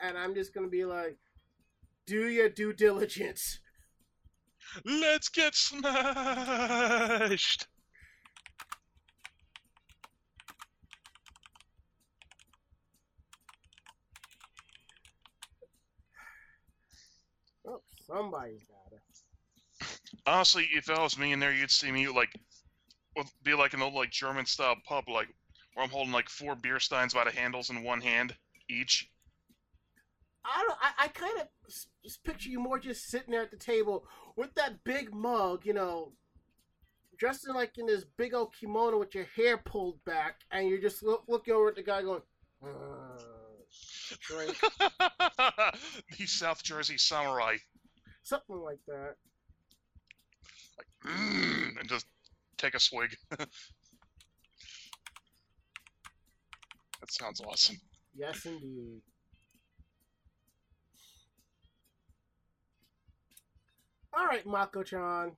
[0.00, 1.16] And I'm just to be like,
[2.06, 3.58] do your due diligence.
[4.84, 5.86] Let's get smashed.
[17.66, 19.88] Oh, somebody's got it.
[20.26, 22.30] Honestly, if that was me in there, you'd see me like,
[23.42, 25.28] be like an old like German style pub, like
[25.74, 28.34] where I'm holding like four beer steins by the handles in one hand
[28.68, 29.10] each.
[30.44, 30.78] I don't.
[30.80, 31.48] I, I kind of
[32.04, 35.72] just picture you more just sitting there at the table with that big mug, you
[35.72, 36.12] know,
[37.18, 40.80] dressed in like in this big old kimono with your hair pulled back, and you're
[40.80, 42.22] just look, looking over at the guy going,
[42.64, 42.68] uh,
[44.20, 44.56] drink,
[46.18, 47.56] the South Jersey samurai,
[48.26, 49.14] something like that.
[51.06, 52.06] mm, and just
[52.58, 53.16] take a swig.
[53.30, 53.48] that
[57.08, 57.76] sounds awesome.
[58.14, 59.00] Yes, indeed.
[64.12, 65.32] All right, Mako-chan.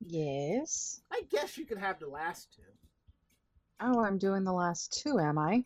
[0.00, 1.02] Yes.
[1.12, 2.62] I guess you could have the last two.
[3.80, 5.64] Oh, I'm doing the last two, am I?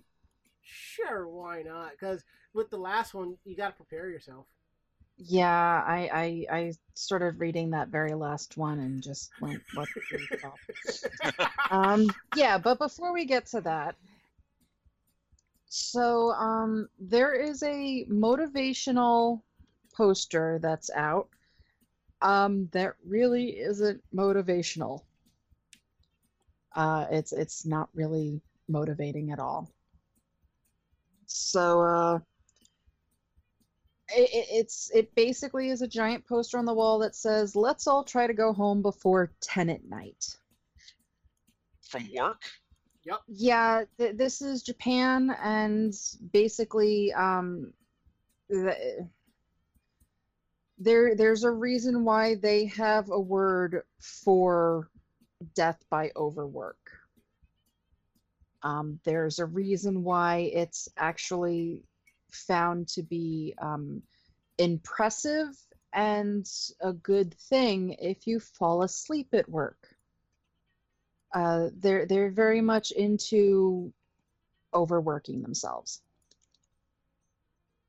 [0.63, 1.93] Sure, why not?
[1.93, 4.47] Because with the last one, you got to prepare yourself.
[5.19, 11.49] Yeah, I, I I started reading that very last one and just went, what the
[11.71, 13.97] um yeah but before we get to that
[15.69, 19.43] so um there is a motivational
[19.95, 21.29] poster that's out
[22.23, 25.03] um that really isn't motivational.
[26.75, 29.69] Uh it's it's not really motivating at all.
[31.27, 32.19] So uh
[34.11, 37.87] it, it- it's it basically is a giant poster on the wall that says let's
[37.87, 40.37] all try to go home before 10 at night
[41.83, 42.43] From work?
[43.05, 43.21] Yep.
[43.29, 45.95] yeah, th- this is Japan, and
[46.33, 47.73] basically, um,
[48.49, 49.09] the,
[50.79, 54.91] there there's a reason why they have a word for
[55.55, 56.91] death by overwork.
[58.63, 61.85] Um, there's a reason why it's actually
[62.31, 64.03] found to be um,
[64.59, 65.57] impressive
[65.93, 66.47] and
[66.81, 69.97] a good thing if you fall asleep at work
[71.35, 73.93] uh, they're they're very much into
[74.75, 76.03] overworking themselves.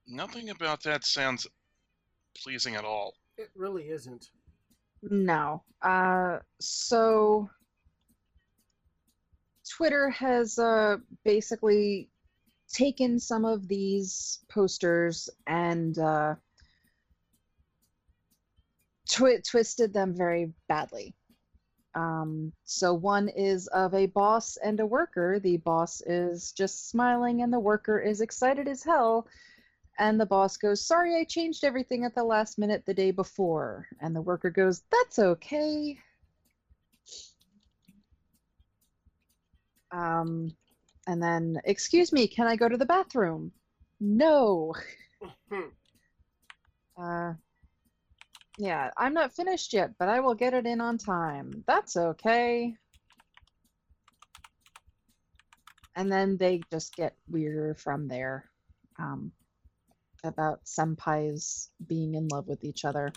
[0.07, 1.47] Nothing about that sounds
[2.35, 3.13] pleasing at all.
[3.37, 4.29] It really isn't.
[5.01, 5.63] No.
[5.81, 7.49] Uh, so
[9.69, 12.09] Twitter has uh, basically
[12.71, 16.35] taken some of these posters and uh,
[19.09, 21.13] twi- twisted them very badly.
[21.95, 25.39] Um, so one is of a boss and a worker.
[25.39, 29.27] The boss is just smiling, and the worker is excited as hell.
[29.97, 33.87] And the boss goes, Sorry, I changed everything at the last minute the day before.
[33.99, 35.97] And the worker goes, That's okay.
[39.91, 40.55] Um,
[41.09, 43.51] and then, Excuse me, can I go to the bathroom?
[43.99, 44.73] No.
[47.01, 47.31] Uh,
[48.57, 51.63] yeah, I'm not finished yet, but I will get it in on time.
[51.65, 52.75] That's okay.
[55.95, 58.49] And then they just get weirder from there
[58.97, 59.31] um,
[60.25, 63.13] about senpais being in love with each other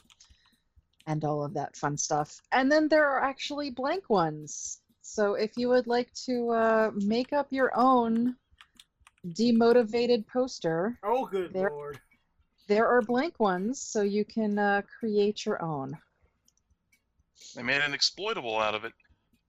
[1.09, 2.40] and all of that fun stuff.
[2.52, 4.81] And then there are actually blank ones.
[5.12, 8.34] So if you would like to uh, make up your own
[9.26, 12.01] demotivated poster, oh, good There- lord.
[12.66, 15.98] there are blank ones, so you can uh, create your own.
[17.55, 18.94] They made an exploitable out of it.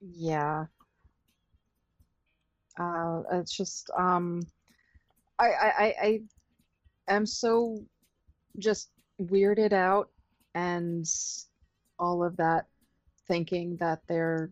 [0.01, 0.65] Yeah.
[2.77, 4.41] Uh, it's just um,
[5.39, 5.95] I I I,
[7.07, 7.85] I am so
[8.59, 8.89] just
[9.21, 10.09] weirded out
[10.55, 11.05] and
[11.99, 12.65] all of that,
[13.29, 14.51] thinking that there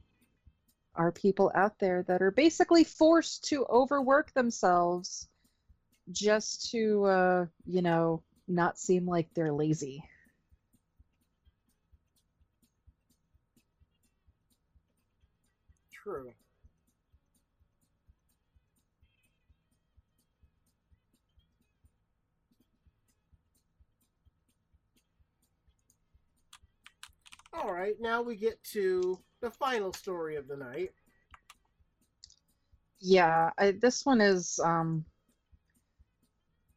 [0.96, 5.28] are people out there that are basically forced to overwork themselves
[6.12, 10.04] just to uh, you know not seem like they're lazy.
[15.92, 16.34] True.
[27.54, 30.92] All right, now we get to the final story of the night.
[33.00, 35.06] Yeah, I, this one is um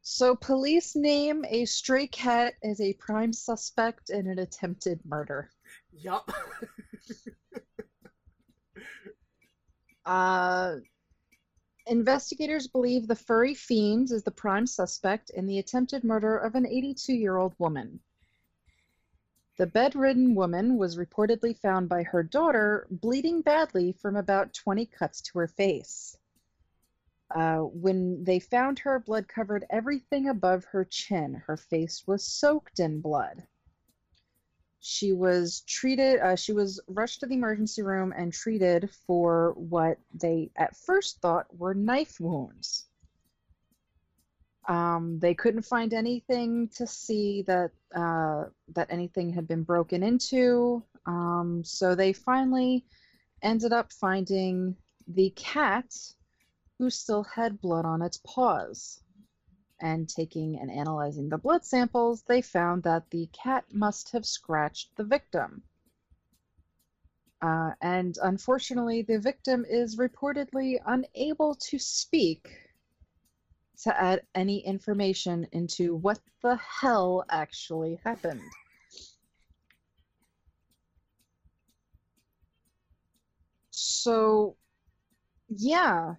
[0.02, 5.50] so police name a stray cat as a prime suspect in an attempted murder.
[5.92, 6.30] Yup.
[10.06, 10.76] Uh
[11.86, 16.64] investigators believe the furry fiend is the prime suspect in the attempted murder of an
[16.64, 18.00] 82-year-old woman.
[19.56, 25.20] The bedridden woman was reportedly found by her daughter bleeding badly from about 20 cuts
[25.22, 26.16] to her face.
[27.30, 31.34] Uh, when they found her, blood covered everything above her chin.
[31.34, 33.46] Her face was soaked in blood.
[34.80, 39.98] She was treated, uh, she was rushed to the emergency room and treated for what
[40.12, 42.86] they at first thought were knife wounds.
[44.66, 50.82] Um, they couldn't find anything to see that uh, that anything had been broken into.
[51.06, 52.84] Um, so they finally
[53.42, 54.76] ended up finding
[55.06, 55.94] the cat
[56.78, 59.00] who still had blood on its paws.
[59.80, 64.96] And taking and analyzing the blood samples, they found that the cat must have scratched
[64.96, 65.62] the victim.
[67.42, 72.48] Uh, and unfortunately, the victim is reportedly unable to speak
[73.82, 78.40] to add any information into what the hell actually happened.
[83.70, 84.56] So,
[85.48, 86.14] yeah.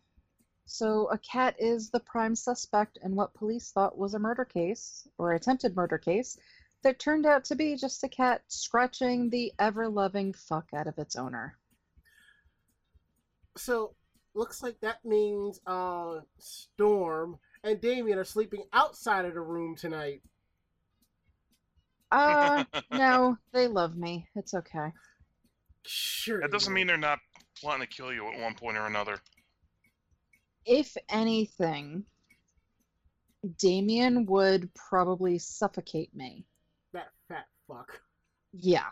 [0.65, 5.07] So, a cat is the prime suspect in what police thought was a murder case,
[5.17, 6.37] or attempted murder case,
[6.83, 10.97] that turned out to be just a cat scratching the ever loving fuck out of
[10.97, 11.57] its owner.
[13.57, 13.95] So,
[14.35, 20.21] looks like that means uh, Storm and Damien are sleeping outside of the room tonight.
[22.11, 24.27] Uh, no, they love me.
[24.35, 24.91] It's okay.
[25.85, 26.41] Sure.
[26.41, 26.75] That doesn't will.
[26.75, 27.19] mean they're not
[27.59, 29.19] plotting to kill you at one point or another.
[30.65, 32.05] If anything,
[33.57, 36.45] Damien would probably suffocate me.
[36.93, 37.99] that fat fuck.
[38.53, 38.89] Yeah.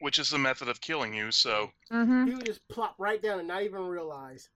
[0.00, 2.26] Which is the method of killing you, so Mm-hmm.
[2.26, 4.48] He would just plop right down and not even realize.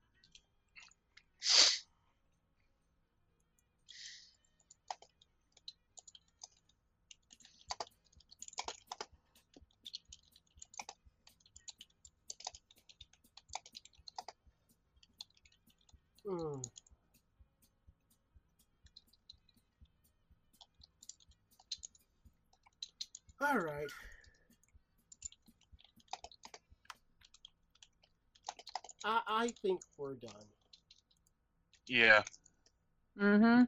[16.27, 16.71] Mm.
[23.41, 23.89] All right.
[29.05, 30.47] I I think we're done.
[31.87, 32.23] yeah.
[33.21, 33.65] Mm-hmm.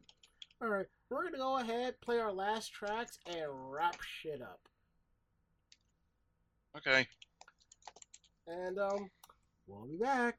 [0.62, 4.60] All right, we're gonna go ahead, play our last tracks, and wrap shit up.
[6.76, 7.06] Okay.
[8.46, 9.10] And um,
[9.66, 10.38] we'll be back.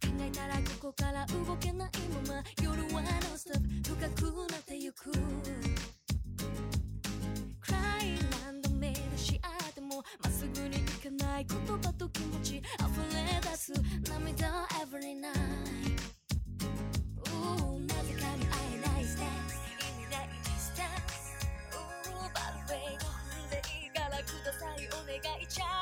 [0.00, 1.90] 考えたらここから動けない
[2.26, 3.90] まま夜はノンストップ。
[3.90, 5.10] 深くなってゆく。
[7.60, 12.62] 暗い何度目出し合ってもまっすぐにいかない言葉と気持ち溢
[13.14, 13.72] れ出す。
[14.08, 15.32] 涙 every night
[17.86, 20.24] なぜかに会えないステッ意味ない
[20.58, 20.84] ステッ
[21.70, 21.76] プ
[22.34, 22.98] バルベイ飲
[23.46, 23.54] んで
[23.84, 24.78] いいからください。
[24.88, 25.46] お願い。
[25.46, 25.64] ちゃ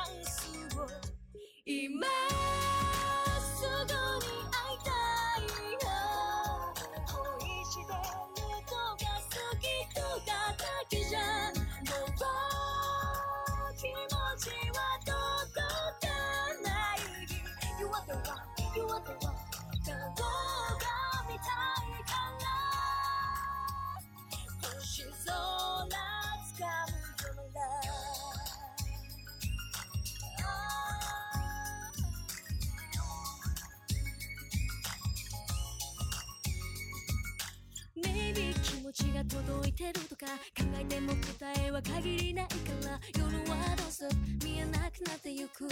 [39.93, 40.25] るとか
[40.57, 42.53] 考えても答えは限りないか
[42.85, 44.07] ら夜はどうぞ
[44.43, 45.67] 見えなくなってゆく。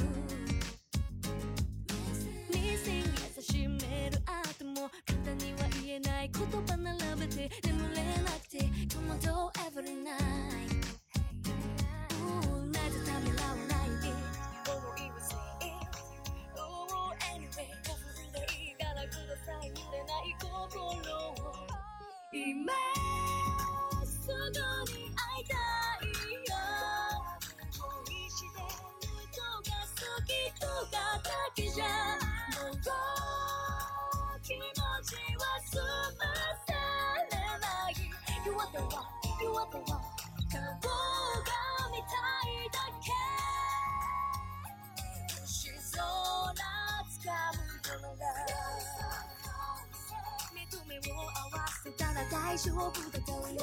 [52.59, 53.55] 勝負だからぎ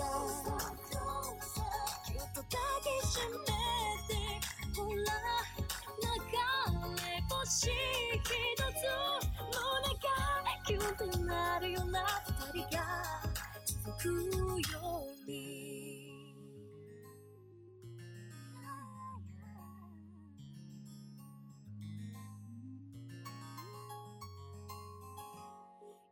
[2.15, 3.45] ゅっと抱きしめ
[4.09, 4.17] て
[4.75, 4.97] ほら
[6.01, 6.09] 流
[6.97, 7.77] れ星ひ
[8.57, 8.89] とつ
[9.53, 10.09] 胸が
[10.67, 12.07] キュンとなるような
[12.55, 12.81] 二人が。
[13.67, 14.79] 続くよ
[15.27, 15.35] うに。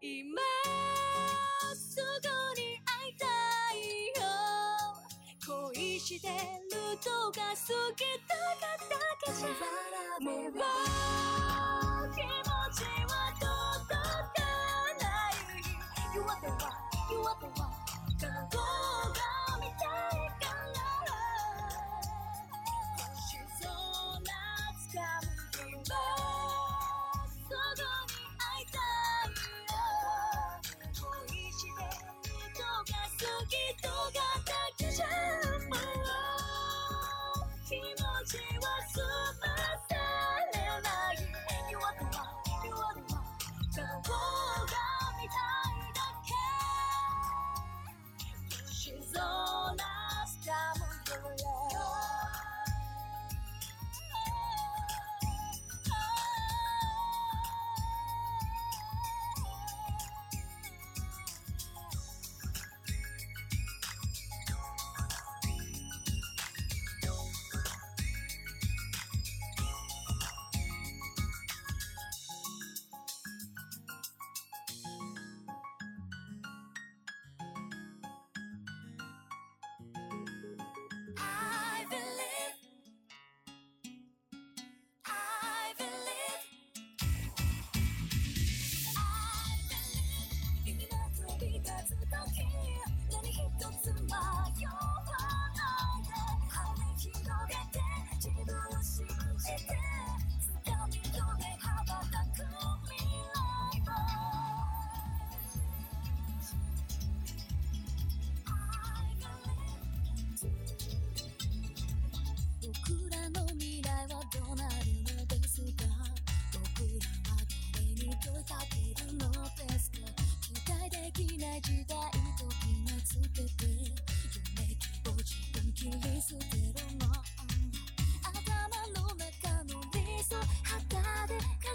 [0.00, 0.53] 今
[7.66, 9.83] 過ぎたがだけじゃ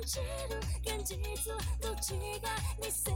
[0.10, 0.26] じる
[0.98, 1.20] 現実
[1.80, 2.50] とちが
[2.84, 3.12] 見せ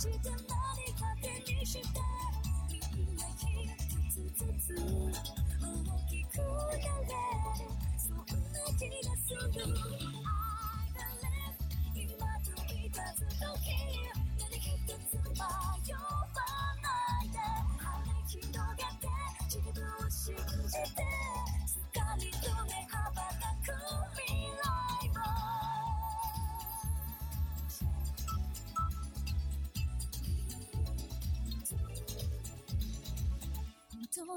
[0.00, 0.37] Did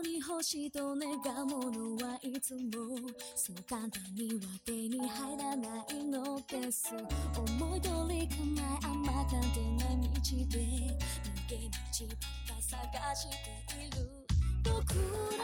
[0.01, 1.09] に欲しいと願
[1.43, 2.61] うものはいつも
[3.35, 6.93] そう簡単には手に入らないのです。
[7.37, 10.57] 思い通りかないあんま簡単な道で逃
[11.49, 12.17] げ道ばっ
[12.47, 13.35] か探して
[13.77, 14.09] いる。
[14.63, 14.95] 僕
[15.37, 15.40] ら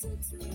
[0.00, 0.47] to tweet.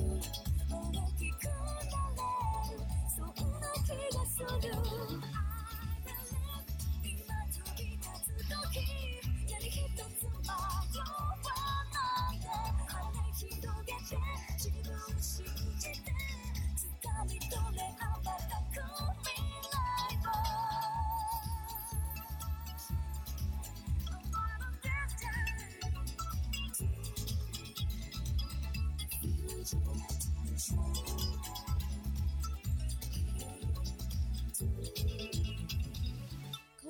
[29.74, 29.80] こ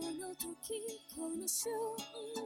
[0.02, 0.44] の時
[1.16, 2.44] この瞬間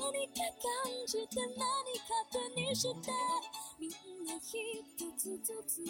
[0.00, 2.88] 何か感じて何か手にして
[3.78, 3.90] みん
[4.26, 4.50] な一
[5.16, 5.82] つずつ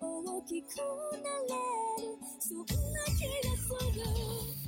[0.00, 1.54] 大きくなれ
[2.04, 2.14] る。
[2.38, 2.64] そんな
[3.06, 4.61] 気がする。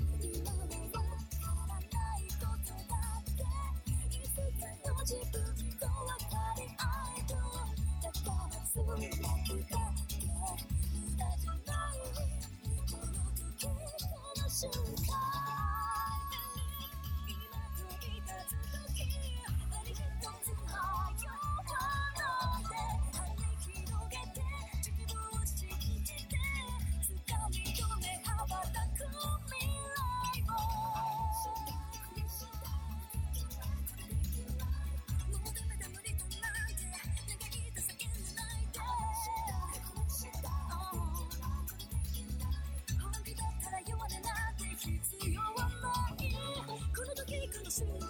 [47.74, 48.10] 瞬間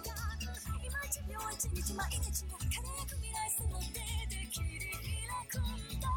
[0.82, 3.84] 今一秒一日毎日輝く未来その手
[4.28, 5.60] で切り開くん
[6.00, 6.08] だ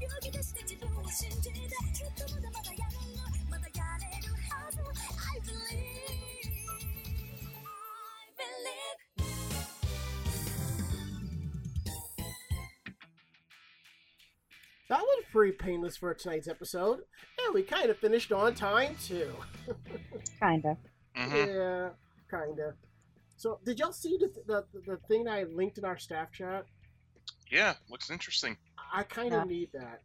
[0.00, 3.18] 勇気出して自分を信じてきっとまだまだやれる
[3.50, 6.50] まだやれるはず I believe
[7.58, 8.98] I believe
[14.90, 17.00] That was pretty painless for tonight's episode.
[17.44, 19.32] And we kind of finished on time, too.
[20.40, 20.76] Kinda.
[21.16, 21.97] hmm Yeah, kind of.
[23.39, 26.65] So, did y'all see the, the, the thing I linked in our staff chat?
[27.49, 28.57] Yeah, looks interesting.
[28.93, 29.43] I kind Yeah.
[29.43, 30.01] of need that.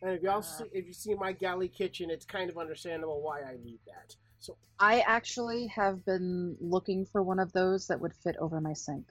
[0.00, 3.40] And if y'all see, if you see my galley kitchen, it's kind of understandable why
[3.40, 4.14] I need that.
[4.38, 8.72] So, I actually have been looking for one of those that would fit over my
[8.72, 9.06] sink.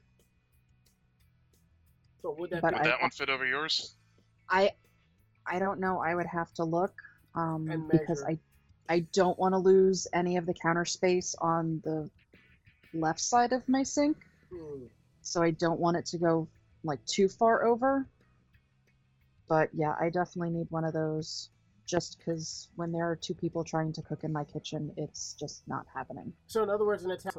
[2.21, 2.75] so would that But be?
[2.77, 3.95] Would I- that one fit over yours?
[4.49, 4.71] I
[5.45, 5.99] I don't know.
[5.99, 6.93] I would have to look
[7.35, 8.23] um, And because.
[8.23, 8.39] I
[8.87, 12.09] I don't want to lose any of the counter space on the
[12.93, 14.17] left side of my sink,
[14.51, 14.85] Hmm.
[15.21, 16.47] so I don't want it to go
[16.83, 18.07] like too far over.
[19.47, 21.49] But yeah, I definitely need one of those
[21.85, 25.67] just because when there are two people trying to cook in my kitchen, it's just
[25.67, 26.33] not happening.
[26.47, 27.33] So, in other words, an attack.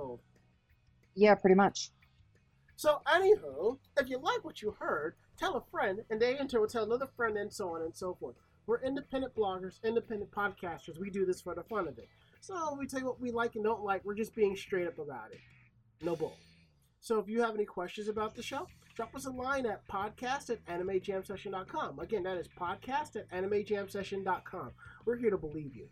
[1.14, 1.90] Yeah, pretty much.
[2.76, 6.60] So, anywho, if you like what you heard, tell a friend, and they in turn
[6.60, 8.36] will tell another friend, and so on and so forth.
[8.66, 10.98] We're independent bloggers, independent podcasters.
[10.98, 12.08] We do this for the fun of it.
[12.40, 14.04] So we tell you what we like and don't like.
[14.04, 15.38] We're just being straight up about it.
[16.04, 16.36] No bull.
[17.00, 20.50] So if you have any questions about the show, drop us a line at podcast
[20.50, 22.00] at animejamsession.com.
[22.00, 24.72] Again, that is podcast at animejamsession.com.
[25.04, 25.88] We're here to believe you.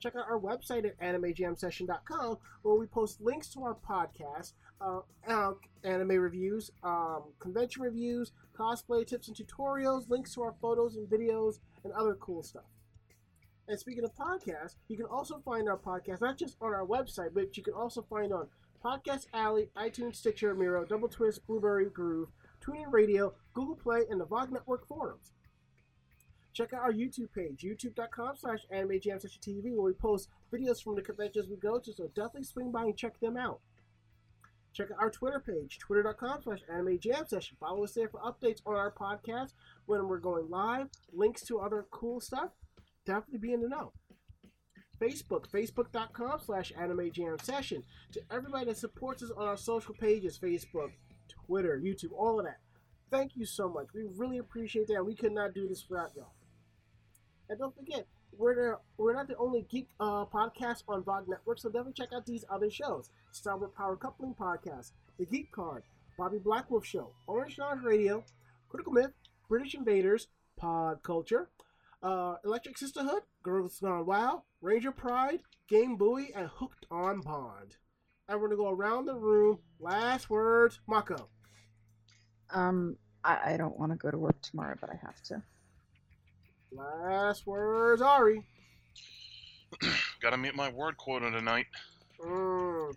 [0.00, 5.52] Check out our website at animejamsession.com where we post links to our podcast, uh, uh,
[5.84, 11.58] anime reviews, um, convention reviews, cosplay tips and tutorials, links to our photos and videos,
[11.84, 12.64] and other cool stuff.
[13.68, 17.34] And speaking of podcasts, you can also find our podcast not just on our website,
[17.34, 18.48] but you can also find on
[18.82, 22.28] Podcast Alley, iTunes, Stitcher, Miro, Double Twist, Blueberry Groove,
[22.64, 25.32] TuneIn Radio, Google Play, and the VOG Network forums.
[26.52, 30.82] Check out our YouTube page, youtube.com slash anime jam session TV, where we post videos
[30.82, 33.60] from the conventions we go to, so definitely swing by and check them out.
[34.72, 37.56] Check out our Twitter page, twitter.com slash anime jam session.
[37.58, 39.52] Follow us there for updates on our podcast
[39.86, 42.50] when we're going live, links to other cool stuff.
[43.04, 43.92] Definitely be in the know.
[45.00, 47.82] Facebook, facebook.com slash anime jam session.
[48.12, 50.90] To everybody that supports us on our social pages, Facebook,
[51.46, 52.58] Twitter, YouTube, all of that.
[53.10, 53.86] Thank you so much.
[53.94, 55.04] We really appreciate that.
[55.04, 56.34] We could not do this without y'all.
[57.48, 61.58] And don't forget, we're the, we're not the only geek uh, podcast on VOG Network,
[61.58, 65.84] so definitely check out these other shows: Starboard Power Coupling Podcast, The Geek Card,
[66.16, 68.24] Bobby Blackwolf Show, Orange Lounge Radio,
[68.68, 69.12] Critical Myth,
[69.48, 71.48] British Invaders, Pod Culture,
[72.02, 77.76] uh, Electric Sisterhood, Girls Gone Wild, Ranger Pride, Game Buoy, and Hooked on Bond.
[78.28, 79.58] And we're gonna go around the room.
[79.80, 81.28] Last words, Mako.
[82.50, 85.42] Um, I, I don't want to go to work tomorrow, but I have to.
[86.72, 88.44] Last words, Ari.
[90.20, 91.66] Gotta meet my word quota tonight.
[92.20, 92.94] Mm.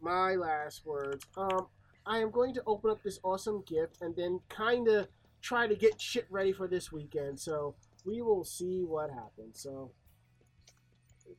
[0.00, 1.24] My last words.
[1.36, 1.66] Um,
[2.06, 5.08] I am going to open up this awesome gift and then kind of
[5.42, 7.38] try to get shit ready for this weekend.
[7.38, 7.74] So
[8.04, 9.60] we will see what happens.
[9.60, 9.92] So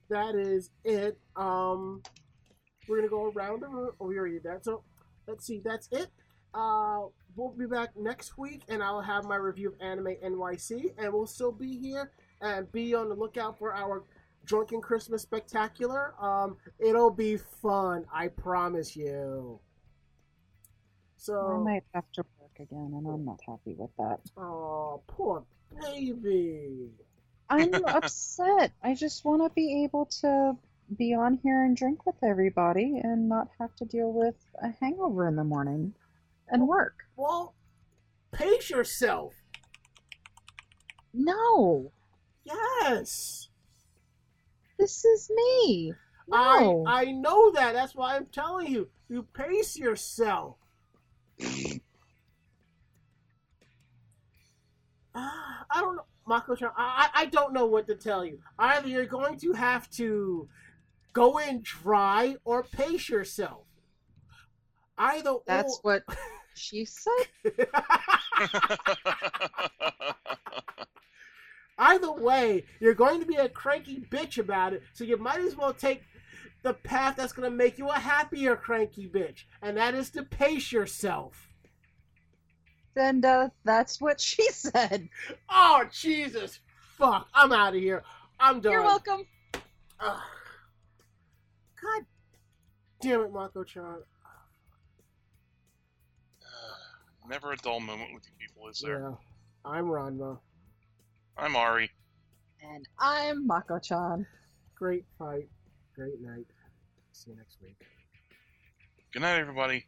[0.10, 1.18] that is it.
[1.36, 2.02] Um,
[2.88, 3.92] we're gonna go around the room.
[4.00, 4.66] Oh, we already did that.
[4.66, 4.84] So
[5.28, 5.62] let's see.
[5.64, 6.08] That's it.
[6.54, 7.04] Uh,
[7.36, 11.28] we'll be back next week, and I'll have my review of Anime NYC, and we'll
[11.28, 12.12] still be here
[12.42, 14.04] and be on the lookout for our
[14.46, 16.14] Drunken Christmas Spectacular.
[16.20, 19.60] Um, it'll be fun, I promise you.
[21.18, 24.20] So I might have to work again, and I'm not happy with that.
[24.38, 25.44] oh, poor
[25.80, 26.90] baby.
[27.50, 28.72] I'm upset.
[28.84, 30.58] I just want to be able to
[30.98, 35.28] be on here and drink with everybody and not have to deal with a hangover
[35.28, 35.94] in the morning
[36.50, 36.96] and work.
[37.16, 37.54] Well,
[38.32, 39.34] pace yourself.
[41.14, 41.92] No,
[42.44, 43.50] Yes.
[44.82, 45.94] This is me.
[46.28, 46.84] No.
[46.88, 47.74] I I know that.
[47.74, 48.90] That's why I'm telling you.
[49.10, 50.58] You pace yourself.
[55.14, 56.56] Ah, I don't know, Mako.
[56.62, 58.40] I, I I don't know what to tell you.
[58.58, 60.48] Either you're going to have to
[61.12, 63.66] go in dry or pace yourself.
[64.98, 66.02] Either That's or.
[66.08, 66.18] what
[66.54, 67.28] she said.
[71.82, 75.56] Either way, you're going to be a cranky bitch about it, so you might as
[75.56, 76.04] well take
[76.62, 80.22] the path that's going to make you a happier cranky bitch, and that is to
[80.22, 81.48] pace yourself.
[82.96, 85.10] And uh, that's what she said.
[85.50, 86.60] Oh, Jesus.
[86.98, 87.28] Fuck.
[87.34, 88.04] I'm out of here.
[88.40, 88.74] I'm done.
[88.74, 89.26] You're welcome.
[90.00, 90.22] Ugh.
[91.82, 92.06] God
[93.02, 93.84] damn it, Mako chan.
[97.28, 99.00] Never a dull moment with you people, is there?
[99.00, 99.16] Yeah.
[99.66, 100.38] I'm Ranma.
[101.38, 101.90] I'm Ari.
[102.62, 104.26] And I'm Mako-chan.
[104.76, 105.48] Great fight.
[105.96, 106.46] Great night.
[107.12, 107.86] See you next week.
[109.14, 109.86] Good night, everybody.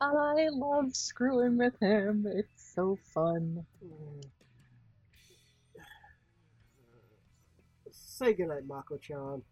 [0.00, 2.26] I love screwing with him.
[2.28, 3.64] It's so fun.
[3.84, 4.24] Mm.
[7.90, 9.42] Say goodnight, Mako chan.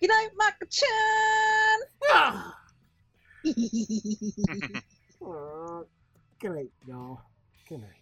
[0.00, 1.78] Good night, Mako-chan!
[2.10, 2.58] Ah!
[6.40, 7.20] Good night, y'all.
[7.68, 8.01] Good night.